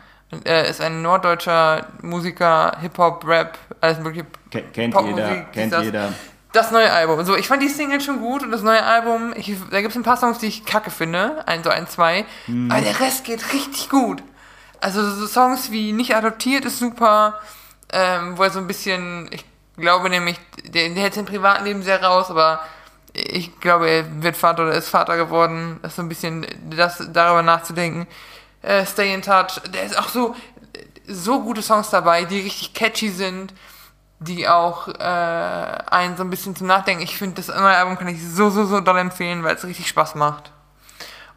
[0.45, 4.27] Er ist ein norddeutscher Musiker, Hip-Hop, Rap, alles mögliche.
[4.51, 6.09] Kennt jeder, kennt jeder
[6.55, 7.25] das neue Album.
[7.25, 9.97] So, ich fand die Single schon gut und das neue Album, ich, da gibt es
[9.97, 12.71] ein paar Songs, die ich kacke finde, ein, so ein, zwei, mhm.
[12.71, 14.23] aber der Rest geht richtig gut.
[14.81, 17.41] Also so Songs wie Nicht adoptiert ist super,
[17.93, 19.45] ähm, wo er so ein bisschen, ich
[19.77, 22.61] glaube nämlich, der, der hält sein Privatleben sehr raus, aber
[23.13, 25.79] ich glaube, er wird Vater oder ist Vater geworden.
[25.83, 28.07] Das ist so ein bisschen das darüber nachzudenken.
[28.63, 30.35] Äh, Stay in Touch, der ist auch so,
[31.07, 33.53] so gute Songs dabei, die richtig catchy sind
[34.25, 37.03] die auch äh, einen so ein bisschen zum Nachdenken.
[37.03, 39.89] Ich finde, das neue Album kann ich so, so, so doll empfehlen, weil es richtig
[39.89, 40.51] Spaß macht.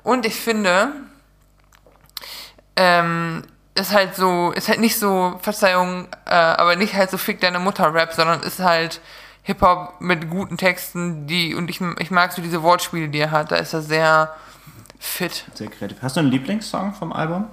[0.04, 0.94] Und ich finde,
[2.76, 3.44] ähm,
[3.76, 7.60] ist halt so, ist halt nicht so, Verzeihung, äh, aber nicht halt so fick deine
[7.60, 9.02] Mutter Rap, sondern ist halt
[9.44, 13.52] Hip-Hop mit guten Texten, die, und ich, ich mag so diese Wortspiele, die er hat,
[13.52, 14.36] da ist er sehr
[15.00, 15.46] fit.
[15.54, 15.98] Sehr kreativ.
[16.02, 17.48] Hast du einen Lieblingssong vom Album?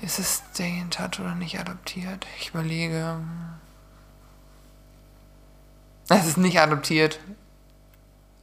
[0.00, 2.26] Ist es Stay in Touch oder nicht adoptiert?
[2.38, 3.18] Ich überlege.
[6.08, 7.20] Es ist nicht adoptiert.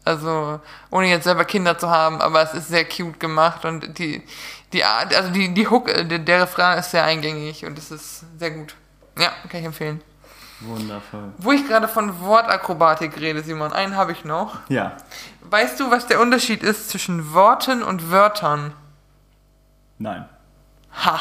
[0.05, 4.23] Also, ohne jetzt selber Kinder zu haben, aber es ist sehr cute gemacht und die,
[4.73, 8.25] die Art, also die, die Hook, der, der Refrain ist sehr eingängig und es ist
[8.39, 8.75] sehr gut.
[9.17, 10.01] Ja, kann ich empfehlen.
[10.61, 11.33] Wundervoll.
[11.37, 14.57] Wo ich gerade von Wortakrobatik rede, Simon, einen habe ich noch.
[14.69, 14.97] Ja.
[15.41, 18.73] Weißt du, was der Unterschied ist zwischen Worten und Wörtern?
[19.99, 20.27] Nein.
[21.05, 21.19] Ha.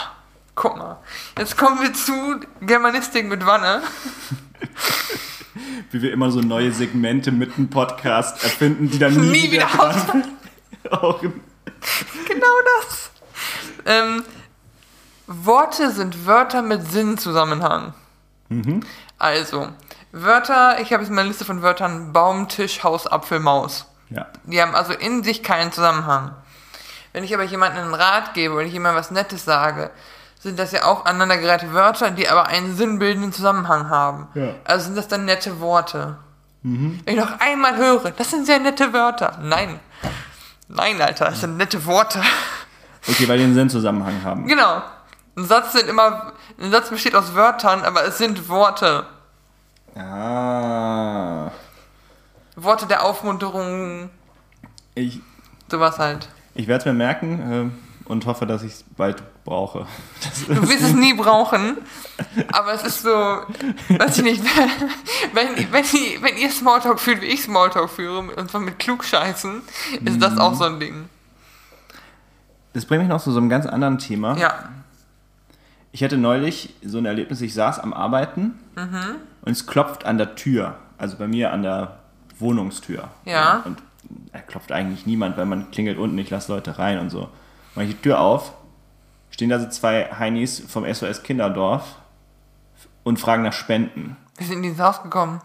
[0.60, 0.98] Guck mal.
[1.38, 3.80] Jetzt kommen wir zu Germanistik mit Wanne.
[5.92, 9.68] Wie wir immer so neue Segmente mit dem Podcast erfinden, die dann nie, nie wieder,
[9.72, 11.20] wieder
[12.28, 13.10] Genau das.
[13.86, 14.24] Ähm,
[15.28, 17.94] Worte sind Wörter mit Sinnzusammenhang.
[18.48, 18.80] Mhm.
[19.16, 19.68] Also,
[20.10, 23.86] Wörter, ich habe jetzt meine Liste von Wörtern Baum, Tisch, Haus, Apfel, Maus.
[24.10, 24.26] Ja.
[24.42, 26.34] Die haben also in sich keinen Zusammenhang.
[27.12, 29.92] Wenn ich aber jemandem einen Rat gebe oder ich jemandem was Nettes sage,
[30.40, 34.28] sind das ja auch aneinandergereihte Wörter, die aber einen sinnbildenden Zusammenhang haben.
[34.34, 34.54] Ja.
[34.64, 36.18] Also sind das dann nette Worte.
[36.62, 37.00] Mhm.
[37.04, 39.38] Wenn ich noch einmal höre, das sind sehr nette Wörter.
[39.42, 39.80] Nein.
[40.68, 42.20] Nein, Alter, das sind nette Worte.
[43.08, 44.46] Okay, weil die einen Sinnzusammenhang haben.
[44.46, 44.82] Genau.
[45.36, 49.06] Ein Satz sind immer, ein Satz besteht aus Wörtern, aber es sind Worte.
[49.96, 51.50] Ah.
[52.54, 54.10] Worte der Aufmunterung.
[54.94, 55.20] Ich.
[55.70, 56.28] Sowas halt.
[56.54, 57.72] Ich werde es mir merken.
[57.74, 59.86] Äh und hoffe, dass ich es bald brauche.
[60.22, 61.78] Das du wirst es nie brauchen,
[62.52, 64.42] aber es ist so, weiß ich nicht,
[65.32, 69.62] wenn, wenn, ihr, wenn ihr Smalltalk fühlt, wie ich Smalltalk führe, und zwar mit Klugscheißen,
[70.04, 70.20] ist mhm.
[70.20, 71.08] das auch so ein Ding.
[72.74, 74.36] Das bringt mich noch zu so einem ganz anderen Thema.
[74.36, 74.68] Ja.
[75.92, 79.16] Ich hatte neulich so ein Erlebnis, ich saß am Arbeiten mhm.
[79.42, 81.98] und es klopft an der Tür, also bei mir an der
[82.38, 83.08] Wohnungstür.
[83.24, 83.62] Ja.
[83.64, 83.78] Und
[84.32, 87.30] da klopft eigentlich niemand, weil man klingelt unten, ich lasse Leute rein und so.
[87.74, 88.52] Mach ich die Tür auf,
[89.38, 91.84] stehen da so zwei Heinis vom SOS Kinderdorf
[93.04, 94.16] und fragen nach Spenden.
[94.36, 95.40] Wir sind in dieses Haus gekommen.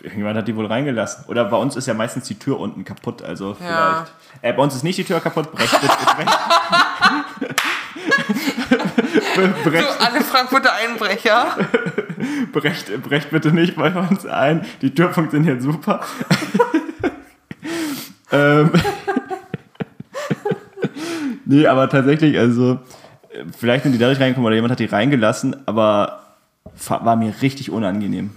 [0.00, 1.24] Irgendjemand hat die wohl reingelassen.
[1.26, 4.06] Oder bei uns ist ja meistens die Tür unten kaputt, also Ja.
[4.06, 4.12] vielleicht.
[4.42, 5.92] Äh, bei uns ist nicht die Tür kaputt, brecht bitte,
[9.34, 11.56] brecht, brecht, So, alle Frankfurter Einbrecher.
[12.52, 14.64] brecht, brecht bitte nicht bei uns ein.
[14.82, 15.98] Die Tür funktioniert super.
[18.30, 18.70] ähm,
[21.48, 22.78] nee, aber tatsächlich, also,
[23.56, 26.20] vielleicht sind die dadurch reingekommen oder jemand hat die reingelassen, aber
[26.86, 28.30] war mir richtig unangenehm.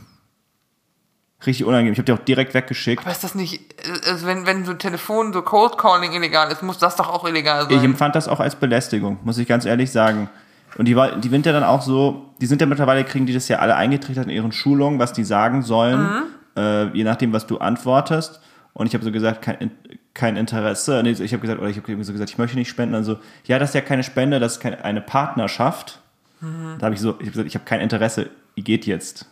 [1.46, 1.94] Richtig unangenehm.
[1.94, 3.02] Ich habe die auch direkt weggeschickt.
[3.04, 3.76] Aber ist das nicht,
[4.08, 7.64] also wenn, wenn so Telefon, so Cold Calling illegal ist, muss das doch auch illegal
[7.64, 7.78] sein.
[7.78, 10.30] Ich empfand das auch als Belästigung, muss ich ganz ehrlich sagen.
[10.78, 13.48] Und die, die sind ja dann auch so, die sind ja mittlerweile, kriegen die das
[13.48, 16.08] ja alle eingetrichtert in ihren Schulungen, was die sagen sollen,
[16.56, 18.40] äh, je nachdem, was du antwortest.
[18.74, 19.72] Und ich habe so gesagt, kein, In-
[20.14, 21.02] kein Interesse.
[21.04, 22.96] Nee, ich habe gesagt, oder ich habe so gesagt, ich möchte nicht spenden.
[22.96, 26.00] Also, ja, das ist ja keine Spende, das ist keine, eine Partnerschaft.
[26.42, 29.28] Da habe ich so, ich habe gesagt, ich habe kein Interesse, ihr geht jetzt.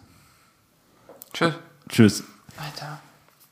[1.34, 1.56] Tschüss.
[1.90, 2.24] Tschüss.
[2.56, 3.00] Alter.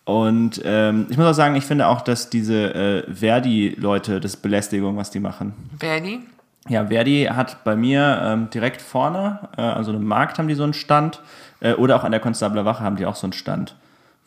[0.06, 4.96] Und ähm, ich muss auch sagen, ich finde auch, dass diese äh, Verdi-Leute, das Belästigung,
[4.96, 5.54] was die machen.
[5.80, 6.20] Verdi?
[6.70, 10.64] Ja, Verdi hat bei mir ähm, direkt vorne, äh, also im Markt haben die so
[10.64, 11.22] einen Stand,
[11.60, 13.76] äh, oder auch an der Konstabler Wache haben die auch so einen Stand,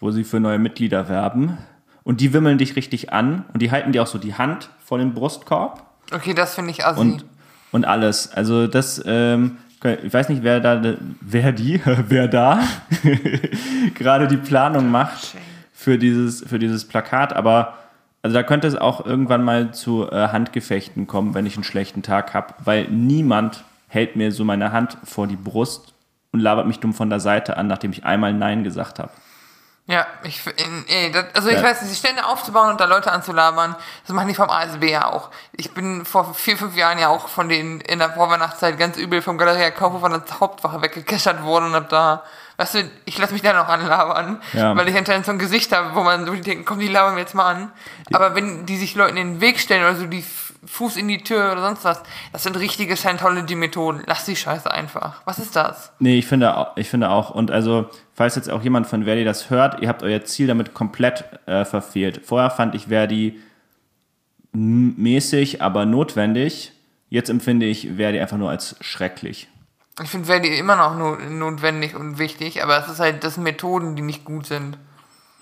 [0.01, 1.57] wo sie für neue Mitglieder werben.
[2.03, 4.99] Und die wimmeln dich richtig an und die halten dir auch so die Hand vor
[4.99, 7.01] den Brustkorb Okay, das finde ich assi.
[7.01, 7.25] und,
[7.73, 8.33] und alles.
[8.33, 9.59] Also das, ähm,
[10.03, 12.61] ich weiß nicht, wer da, wer die, wer da
[13.95, 15.37] gerade die Planung macht
[15.73, 17.75] für dieses, für dieses Plakat, aber
[18.23, 22.03] also da könnte es auch irgendwann mal zu äh, Handgefechten kommen, wenn ich einen schlechten
[22.03, 25.95] Tag habe, weil niemand hält mir so meine Hand vor die Brust
[26.33, 29.11] und labert mich dumm von der Seite an, nachdem ich einmal Nein gesagt habe.
[29.91, 30.41] Ja, ich,
[30.87, 31.65] ey, das, also ich Ja.
[31.65, 33.75] weiß nicht, die Stände aufzubauen und da Leute anzulabern,
[34.07, 35.31] das machen die vom ASB ja auch.
[35.51, 39.21] Ich bin vor vier, fünf Jahren ja auch von denen in der Vorweihnachtszeit ganz übel
[39.21, 42.23] vom Galeria Kaufhof von der Hauptwache weggekeschert worden und hab da,
[42.59, 44.77] weißt du, ich lasse mich da noch anlabern, Ja.
[44.77, 47.23] weil ich anscheinend so ein Gesicht habe, wo man so denkt, komm, die labern mir
[47.23, 47.73] jetzt mal an.
[48.13, 50.25] Aber wenn die sich Leuten in den Weg stellen oder so die
[50.65, 52.03] Fuß in die Tür oder sonst was,
[52.33, 54.03] das sind richtige Scientology-Methoden.
[54.07, 55.23] Lass die Scheiße einfach.
[55.25, 55.93] Was ist das?
[55.99, 57.31] Nee, ich finde, ich finde auch.
[57.31, 60.75] Und also, falls jetzt auch jemand von Verdi das hört, ihr habt euer Ziel damit
[60.75, 62.21] komplett äh, verfehlt.
[62.25, 63.41] Vorher fand ich Verdi
[64.53, 66.73] mäßig, aber notwendig.
[67.09, 69.49] Jetzt empfinde ich Verdi einfach nur als schrecklich.
[70.03, 73.45] Ich finde Verdi immer noch no notwendig und wichtig, aber es ist halt, das sind
[73.45, 74.79] Methoden, die nicht gut sind.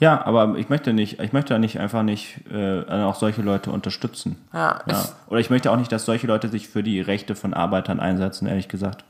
[0.01, 4.37] Ja, aber ich möchte nicht, ich möchte nicht einfach nicht äh, auch solche Leute unterstützen.
[4.53, 5.05] Ja, Ja.
[5.29, 8.47] Oder ich möchte auch nicht, dass solche Leute sich für die Rechte von Arbeitern einsetzen,
[8.47, 9.05] ehrlich gesagt.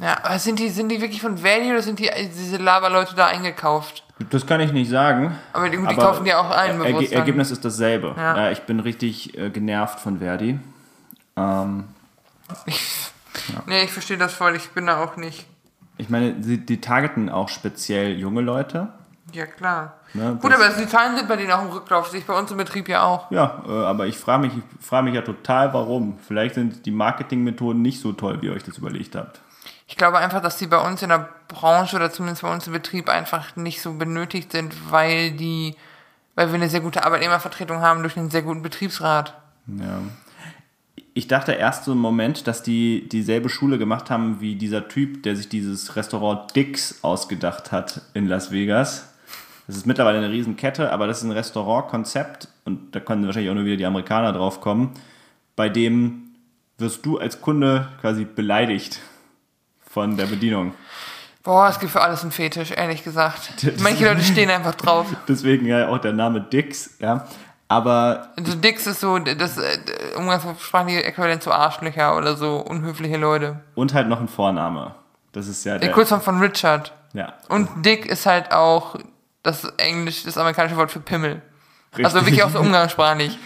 [0.00, 3.26] ja aber sind die, sind die wirklich von Verdi oder sind die diese Laberleute da
[3.26, 4.02] eingekauft?
[4.30, 5.36] Das kann ich nicht sagen.
[5.52, 7.12] Aber die, die aber kaufen ja auch ein, Erge.
[7.12, 8.14] Ergebnis ist dasselbe.
[8.16, 8.36] Ja.
[8.36, 8.50] Ja.
[8.50, 10.58] ich bin richtig äh, genervt von Verdi.
[11.36, 11.84] Ähm,
[13.66, 15.46] Nee, ich verstehe das voll, ich bin da auch nicht.
[15.98, 18.88] Ich meine, sie, die targeten auch speziell junge Leute.
[19.32, 19.94] Ja, klar.
[20.14, 22.38] Ne, Gut, das- aber die Zahlen sind bei denen auch im Rücklauf, sehe ich bei
[22.38, 23.30] uns im Betrieb ja auch.
[23.30, 26.18] Ja, äh, aber ich frage mich, ich frage mich ja total, warum.
[26.26, 29.40] Vielleicht sind die Marketingmethoden nicht so toll, wie ihr euch das überlegt habt.
[29.88, 32.72] Ich glaube einfach, dass die bei uns in der Branche oder zumindest bei uns im
[32.72, 35.76] Betrieb einfach nicht so benötigt sind, weil die,
[36.34, 39.34] weil wir eine sehr gute Arbeitnehmervertretung haben durch einen sehr guten Betriebsrat.
[39.66, 40.00] Ja.
[41.14, 45.22] Ich dachte erst so einen Moment, dass die dieselbe Schule gemacht haben wie dieser Typ,
[45.22, 49.12] der sich dieses Restaurant Dix ausgedacht hat in Las Vegas.
[49.66, 53.54] Das ist mittlerweile eine Riesenkette, aber das ist ein Restaurantkonzept und da können wahrscheinlich auch
[53.54, 54.92] nur wieder die Amerikaner drauf kommen,
[55.56, 56.22] bei dem
[56.78, 59.00] wirst du als Kunde quasi beleidigt
[59.88, 60.74] von der Bedienung.
[61.42, 63.66] Boah, es gibt für alles einen Fetisch, ehrlich gesagt.
[63.80, 65.06] Manche Leute stehen einfach drauf.
[65.28, 67.26] Deswegen ja auch der Name Dix, ja.
[67.68, 69.78] Aber Also Dix ist so das äh,
[70.16, 73.60] umgangssprachliche Äquivalent zu Arschlöcher oder so unhöfliche Leute.
[73.74, 74.94] und halt noch ein Vorname.
[75.32, 75.92] Das ist ja Der der.
[75.92, 76.92] Kurzform von Richard.
[77.12, 77.32] ja.
[77.48, 78.96] Und Dick ist halt auch
[79.46, 81.40] das Englisch, das amerikanische Wort für Pimmel.
[81.92, 82.26] Also Richtig.
[82.26, 83.38] wirklich auch so umgangssprachlich.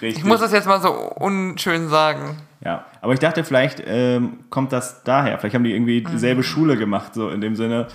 [0.00, 0.18] Richtig.
[0.18, 2.38] Ich muss das jetzt mal so unschön sagen.
[2.64, 5.38] Ja, aber ich dachte, vielleicht ähm, kommt das daher.
[5.38, 7.88] Vielleicht haben die irgendwie dieselbe Schule gemacht, so in dem Sinne.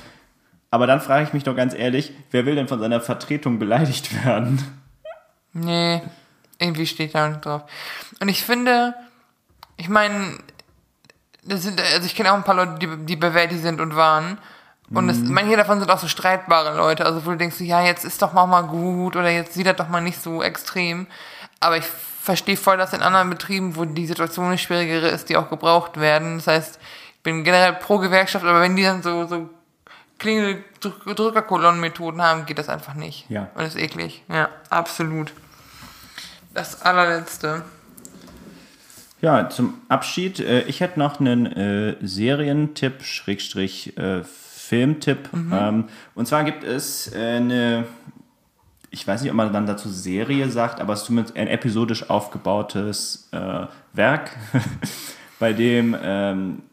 [0.70, 4.26] Aber dann frage ich mich doch ganz ehrlich, wer will denn von seiner Vertretung beleidigt
[4.26, 4.62] werden?
[5.54, 6.02] Nee,
[6.60, 7.64] irgendwie steht da nicht drauf.
[8.20, 8.96] Und ich finde,
[9.78, 10.38] ich meine,
[11.44, 14.38] das sind, also ich kenne auch ein paar Leute, die, die Verdi sind und waren.
[14.94, 18.06] Und es, manche davon sind auch so streitbare Leute, also wo du denkst, ja, jetzt
[18.06, 21.08] ist doch mal mal gut oder jetzt sieht das doch mal nicht so extrem.
[21.60, 25.38] Aber ich verstehe voll, dass in anderen Betrieben, wo die Situation eine schwierigere ist, die
[25.38, 26.38] auch gebraucht werden.
[26.38, 26.80] Das heißt,
[27.18, 29.50] ich bin generell pro Gewerkschaft, aber wenn die dann so, so
[30.20, 33.30] Klingeldrückerkolonnenmethoden haben, geht das einfach nicht.
[33.30, 33.50] Ja.
[33.56, 34.24] Und ist eklig.
[34.30, 35.34] Ja, absolut.
[36.54, 37.64] Das allerletzte.
[39.22, 40.40] Ja, zum Abschied.
[40.40, 44.24] Äh, ich hätte noch einen äh, Serientipp, Schrägstrich äh,
[44.74, 45.30] Filmtipp.
[45.52, 47.86] Ähm, und zwar gibt es äh, eine,
[48.90, 52.10] ich weiß nicht, ob man dann dazu Serie sagt, aber es ist zumindest ein episodisch
[52.10, 54.32] aufgebautes äh, Werk,
[55.40, 56.64] bei dem, ähm,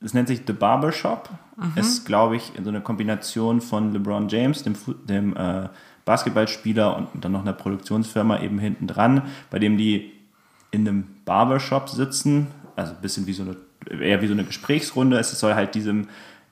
[0.00, 1.28] es nennt sich The Barbershop.
[1.74, 4.76] Ist, glaube ich, so eine Kombination von LeBron James, dem,
[5.08, 5.68] dem äh,
[6.04, 10.12] Basketballspieler und dann noch einer Produktionsfirma eben hinten dran, bei dem die
[10.70, 12.46] in einem Barbershop sitzen,
[12.76, 13.56] also ein bisschen wie so eine,
[14.00, 15.18] eher wie so eine Gesprächsrunde.
[15.18, 16.06] Es soll halt diesem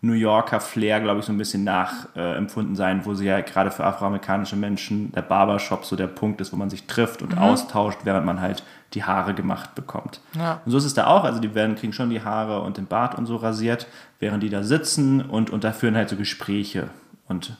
[0.06, 3.84] New Yorker Flair, glaube ich, so ein bisschen nachempfunden sein, wo sie ja gerade für
[3.84, 8.24] afroamerikanische Menschen der Barbershop so der Punkt ist, wo man sich trifft und austauscht, während
[8.24, 8.62] man halt
[8.94, 10.20] die Haare gemacht bekommt.
[10.38, 10.60] Ja.
[10.64, 12.86] Und so ist es da auch, also die werden, kriegen schon die Haare und den
[12.86, 13.86] Bart und so rasiert,
[14.20, 16.88] während die da sitzen und, und da führen halt so Gespräche.
[17.28, 17.56] Und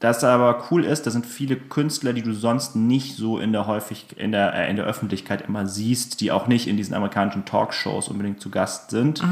[0.00, 3.66] das aber cool ist, da sind viele Künstler, die du sonst nicht so in der
[3.66, 7.44] häufig in der, äh, in der Öffentlichkeit immer siehst, die auch nicht in diesen amerikanischen
[7.44, 9.22] Talkshows unbedingt zu Gast sind.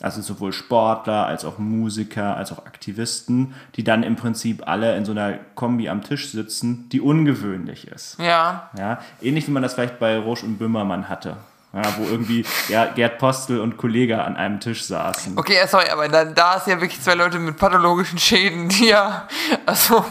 [0.00, 5.04] Also sowohl Sportler als auch Musiker als auch Aktivisten, die dann im Prinzip alle in
[5.04, 8.18] so einer Kombi am Tisch sitzen, die ungewöhnlich ist.
[8.18, 8.70] Ja.
[8.76, 11.36] Ja, ähnlich wie man das vielleicht bei Roche und Böhmermann hatte.
[11.74, 15.36] Ja, wo irgendwie ja, Gerd Postel und Kollege an einem Tisch saßen.
[15.36, 18.86] Okay, ja, sorry, aber da, da ist ja wirklich zwei Leute mit pathologischen Schäden, die
[18.86, 19.26] ja,
[19.66, 20.04] also,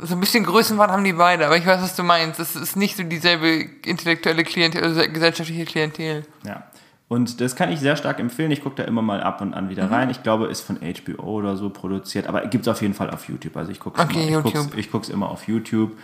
[0.00, 2.38] so ein bisschen Größenwahn haben die beide, aber ich weiß, was du meinst.
[2.38, 3.48] Es ist nicht so dieselbe
[3.84, 6.24] intellektuelle Klientel, also gesellschaftliche Klientel.
[6.44, 6.62] Ja.
[7.08, 8.50] Und das kann ich sehr stark empfehlen.
[8.50, 10.10] Ich gucke da immer mal ab und an wieder rein.
[10.10, 13.28] Ich glaube, ist von HBO oder so produziert, aber gibt es auf jeden Fall auf
[13.28, 13.56] YouTube.
[13.56, 15.96] Also ich gucke es Okay, immer, ich guck's- ich guck's immer auf YouTube.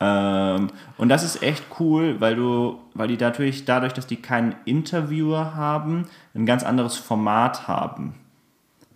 [0.00, 4.54] Ähm, und das ist echt cool, weil du, weil die natürlich dadurch, dass die keinen
[4.66, 8.14] Interviewer haben, ein ganz anderes Format haben,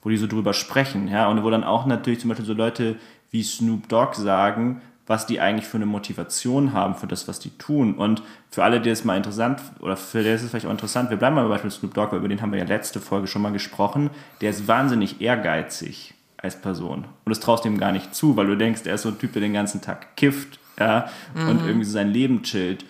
[0.02, 2.96] wo die so drüber sprechen, ja, und wo dann auch natürlich zum Beispiel so Leute
[3.30, 7.50] wie Snoop Dogg sagen, was die eigentlich für eine Motivation haben für das, was die
[7.50, 7.94] tun.
[7.94, 11.10] Und für alle, die es mal interessant, oder für die ist es vielleicht auch interessant,
[11.10, 13.26] wir bleiben mal bei Beispiel Snoop Dogg, weil über den haben wir ja letzte Folge
[13.26, 17.04] schon mal gesprochen, der ist wahnsinnig ehrgeizig als Person.
[17.24, 19.18] Und das traust du ihm gar nicht zu, weil du denkst, er ist so ein
[19.18, 22.84] Typ, der den ganzen Tag kifft, ja, und irgendwie so sein Leben chillt.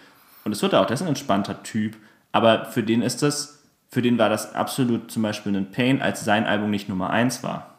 [0.45, 1.97] Und es wird auch, der ist ein entspannter Typ,
[2.33, 6.25] aber für den ist das, für den war das absolut zum Beispiel ein Pain, als
[6.25, 7.75] sein Album nicht Nummer eins war.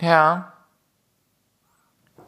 [0.00, 0.51] Ja.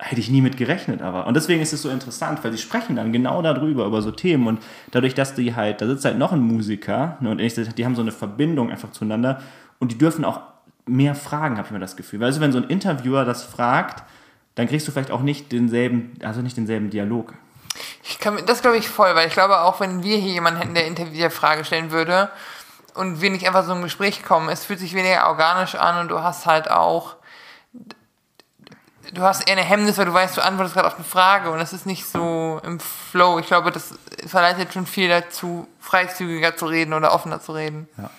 [0.07, 1.26] Hätte ich nie mit gerechnet, aber.
[1.26, 4.46] Und deswegen ist es so interessant, weil sie sprechen dann genau darüber, über so Themen.
[4.46, 7.86] Und dadurch, dass die halt, da sitzt halt noch ein Musiker, ne, und ich, die
[7.86, 9.40] haben so eine Verbindung einfach zueinander
[9.78, 10.42] und die dürfen auch
[10.84, 12.20] mehr fragen, habe ich mir das Gefühl.
[12.20, 14.02] Weil also, wenn so ein Interviewer das fragt,
[14.57, 17.32] dann kriegst du vielleicht auch nicht denselben, also nicht denselben Dialog.
[18.02, 20.74] Ich kann, das glaube ich voll, weil ich glaube auch, wenn wir hier jemanden hätten,
[20.74, 22.28] der Interview der Frage stellen würde
[22.92, 26.09] und wir nicht einfach so ein Gespräch kommen, es fühlt sich weniger organisch an und
[26.09, 27.16] du hast halt auch,
[29.14, 31.60] du hast eher eine Hemmnis, weil du weißt, du antwortest gerade auf eine Frage und
[31.60, 33.38] es ist nicht so im Flow.
[33.38, 33.94] Ich glaube, das
[34.26, 37.88] verleitet schon viel dazu, freizügiger zu reden oder offener zu reden.
[37.96, 38.10] Ja.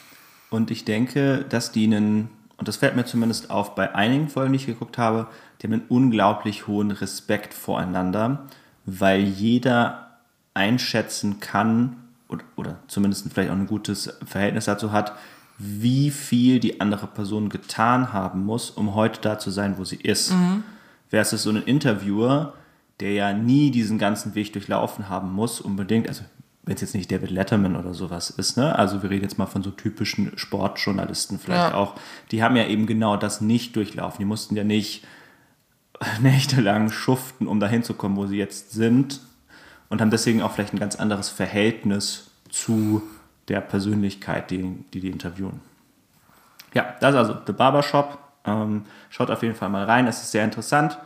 [0.50, 4.54] Und ich denke, dass die einen, und das fällt mir zumindest auf bei einigen Folgen,
[4.54, 5.28] die ich geguckt habe,
[5.62, 8.46] die haben einen unglaublich hohen Respekt voreinander,
[8.86, 10.18] weil jeder
[10.54, 11.98] einschätzen kann
[12.30, 15.14] oder, oder zumindest vielleicht auch ein gutes Verhältnis dazu hat,
[15.58, 19.96] wie viel die andere Person getan haben muss, um heute da zu sein, wo sie
[19.96, 20.34] ist.
[21.16, 22.56] Versus so ein Interviewer,
[23.00, 26.24] der ja nie diesen ganzen Weg durchlaufen haben muss, unbedingt, also
[26.64, 28.78] wenn es jetzt nicht David Letterman oder sowas ist, ne?
[28.78, 31.74] Also wir reden jetzt mal von so typischen Sportjournalisten vielleicht Ja.
[31.76, 31.94] auch.
[32.32, 34.18] Die haben ja eben genau das nicht durchlaufen.
[34.20, 35.06] Die mussten ja nicht
[36.22, 39.22] nächtelang schuften, um dahin zu kommen, wo sie jetzt sind
[39.88, 43.02] und haben deswegen auch vielleicht ein ganz anderes Verhältnis zu
[43.48, 45.62] der Persönlichkeit, die die, die interviewen.
[46.74, 48.18] Ja, das ist also The Barbershop.
[48.48, 50.98] Ähm, schaut auf jeden Fall mal rein, es ist sehr interessant.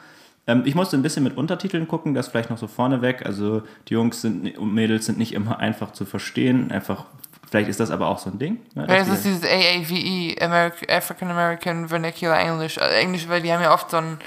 [0.47, 3.25] Ähm, ich musste ein bisschen mit Untertiteln gucken, das vielleicht noch so vorneweg.
[3.25, 6.71] Also die Jungs sind, und Mädels sind nicht immer einfach zu verstehen.
[6.71, 7.05] Einfach,
[7.49, 8.59] vielleicht ist das aber auch so ein Ding.
[8.75, 12.77] Ne, es ist die- dieses AAVE, African American Vernacular English.
[12.77, 14.17] Also Englisch, weil die haben ja oft so ein,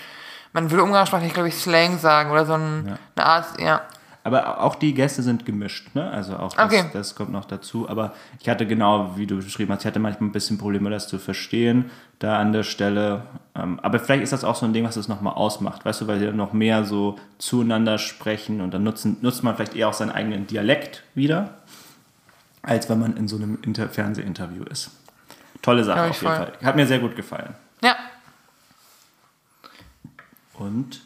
[0.52, 2.98] man würde umgangssprachlich, glaube ich, Slang sagen oder so ein, Ja.
[3.16, 3.80] eine Art, ja.
[4.24, 6.08] Aber auch die Gäste sind gemischt, ne?
[6.10, 6.84] Also auch das, Okay.
[6.92, 7.88] das kommt noch dazu.
[7.88, 11.08] Aber ich hatte genau, wie du beschrieben hast, ich hatte manchmal ein bisschen Probleme, das
[11.08, 13.22] zu verstehen, da an der Stelle.
[13.56, 16.06] Ähm, aber vielleicht ist das auch so ein Ding, was das nochmal ausmacht, weißt du,
[16.06, 19.88] weil die dann noch mehr so zueinander sprechen und dann nutzen, nutzt man vielleicht eher
[19.88, 21.54] auch seinen eigenen Dialekt wieder,
[22.62, 24.92] als wenn man in so einem Inter Fernsehinterview ist.
[25.62, 26.46] Tolle Sache auf jeden voll.
[26.46, 26.52] Fall.
[26.62, 27.54] Hat mir sehr gut gefallen.
[27.82, 27.96] Ja,
[30.54, 31.00] Und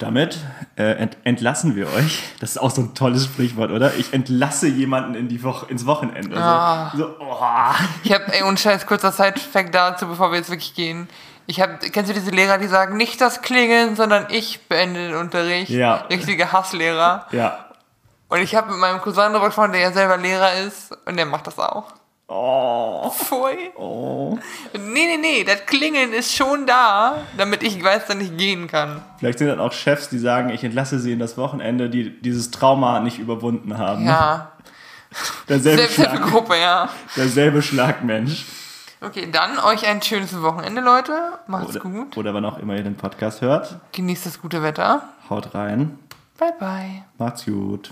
[0.00, 0.38] damit
[0.76, 2.22] äh, ent entlassen wir euch.
[2.40, 3.94] Das ist auch so ein tolles Sprichwort, oder?
[3.96, 6.36] Ich entlasse jemanden in die Woche, ins Wochenende.
[6.36, 6.92] Ah.
[6.96, 7.36] So, oh.
[8.02, 11.08] ich habe, ey, und scheiß kurzer Side-Fact dazu, bevor wir jetzt wirklich gehen.
[11.46, 15.16] Ich hab, kennst du diese Lehrer, die sagen, nicht das Klingeln, sondern ich beende den
[15.16, 15.70] Unterricht?
[15.70, 16.06] Ja.
[16.10, 17.26] Richtige Hasslehrer.
[17.32, 17.66] Ja.
[18.28, 21.26] Und ich habe mit meinem Cousin darüber gesprochen, der ja selber Lehrer ist und der
[21.26, 21.92] macht das auch.
[22.32, 23.10] Oh.
[23.10, 23.72] Pfui.
[23.76, 24.38] oh.
[24.72, 29.02] Nee, nee, nee, das Klingeln ist schon da, damit ich weiß, dass ich gehen kann.
[29.18, 32.52] Vielleicht sind dann auch Chefs, die sagen, ich entlasse sie in das Wochenende, die dieses
[32.52, 34.06] Trauma nicht überwunden haben.
[34.06, 34.52] Ja.
[35.48, 36.88] Derselbe, Schlag, Selbsthilfegruppe, ja.
[37.16, 38.44] derselbe Schlagmensch.
[39.00, 41.12] Okay, dann euch ein schönes Wochenende, Leute.
[41.48, 42.16] Macht's Oder, gut.
[42.16, 43.74] oder wann auch immer ihr den Podcast hört.
[43.90, 45.02] Genießt das gute Wetter.
[45.28, 45.98] Haut rein.
[46.38, 47.04] Bye, bye.
[47.18, 47.90] Macht's gut.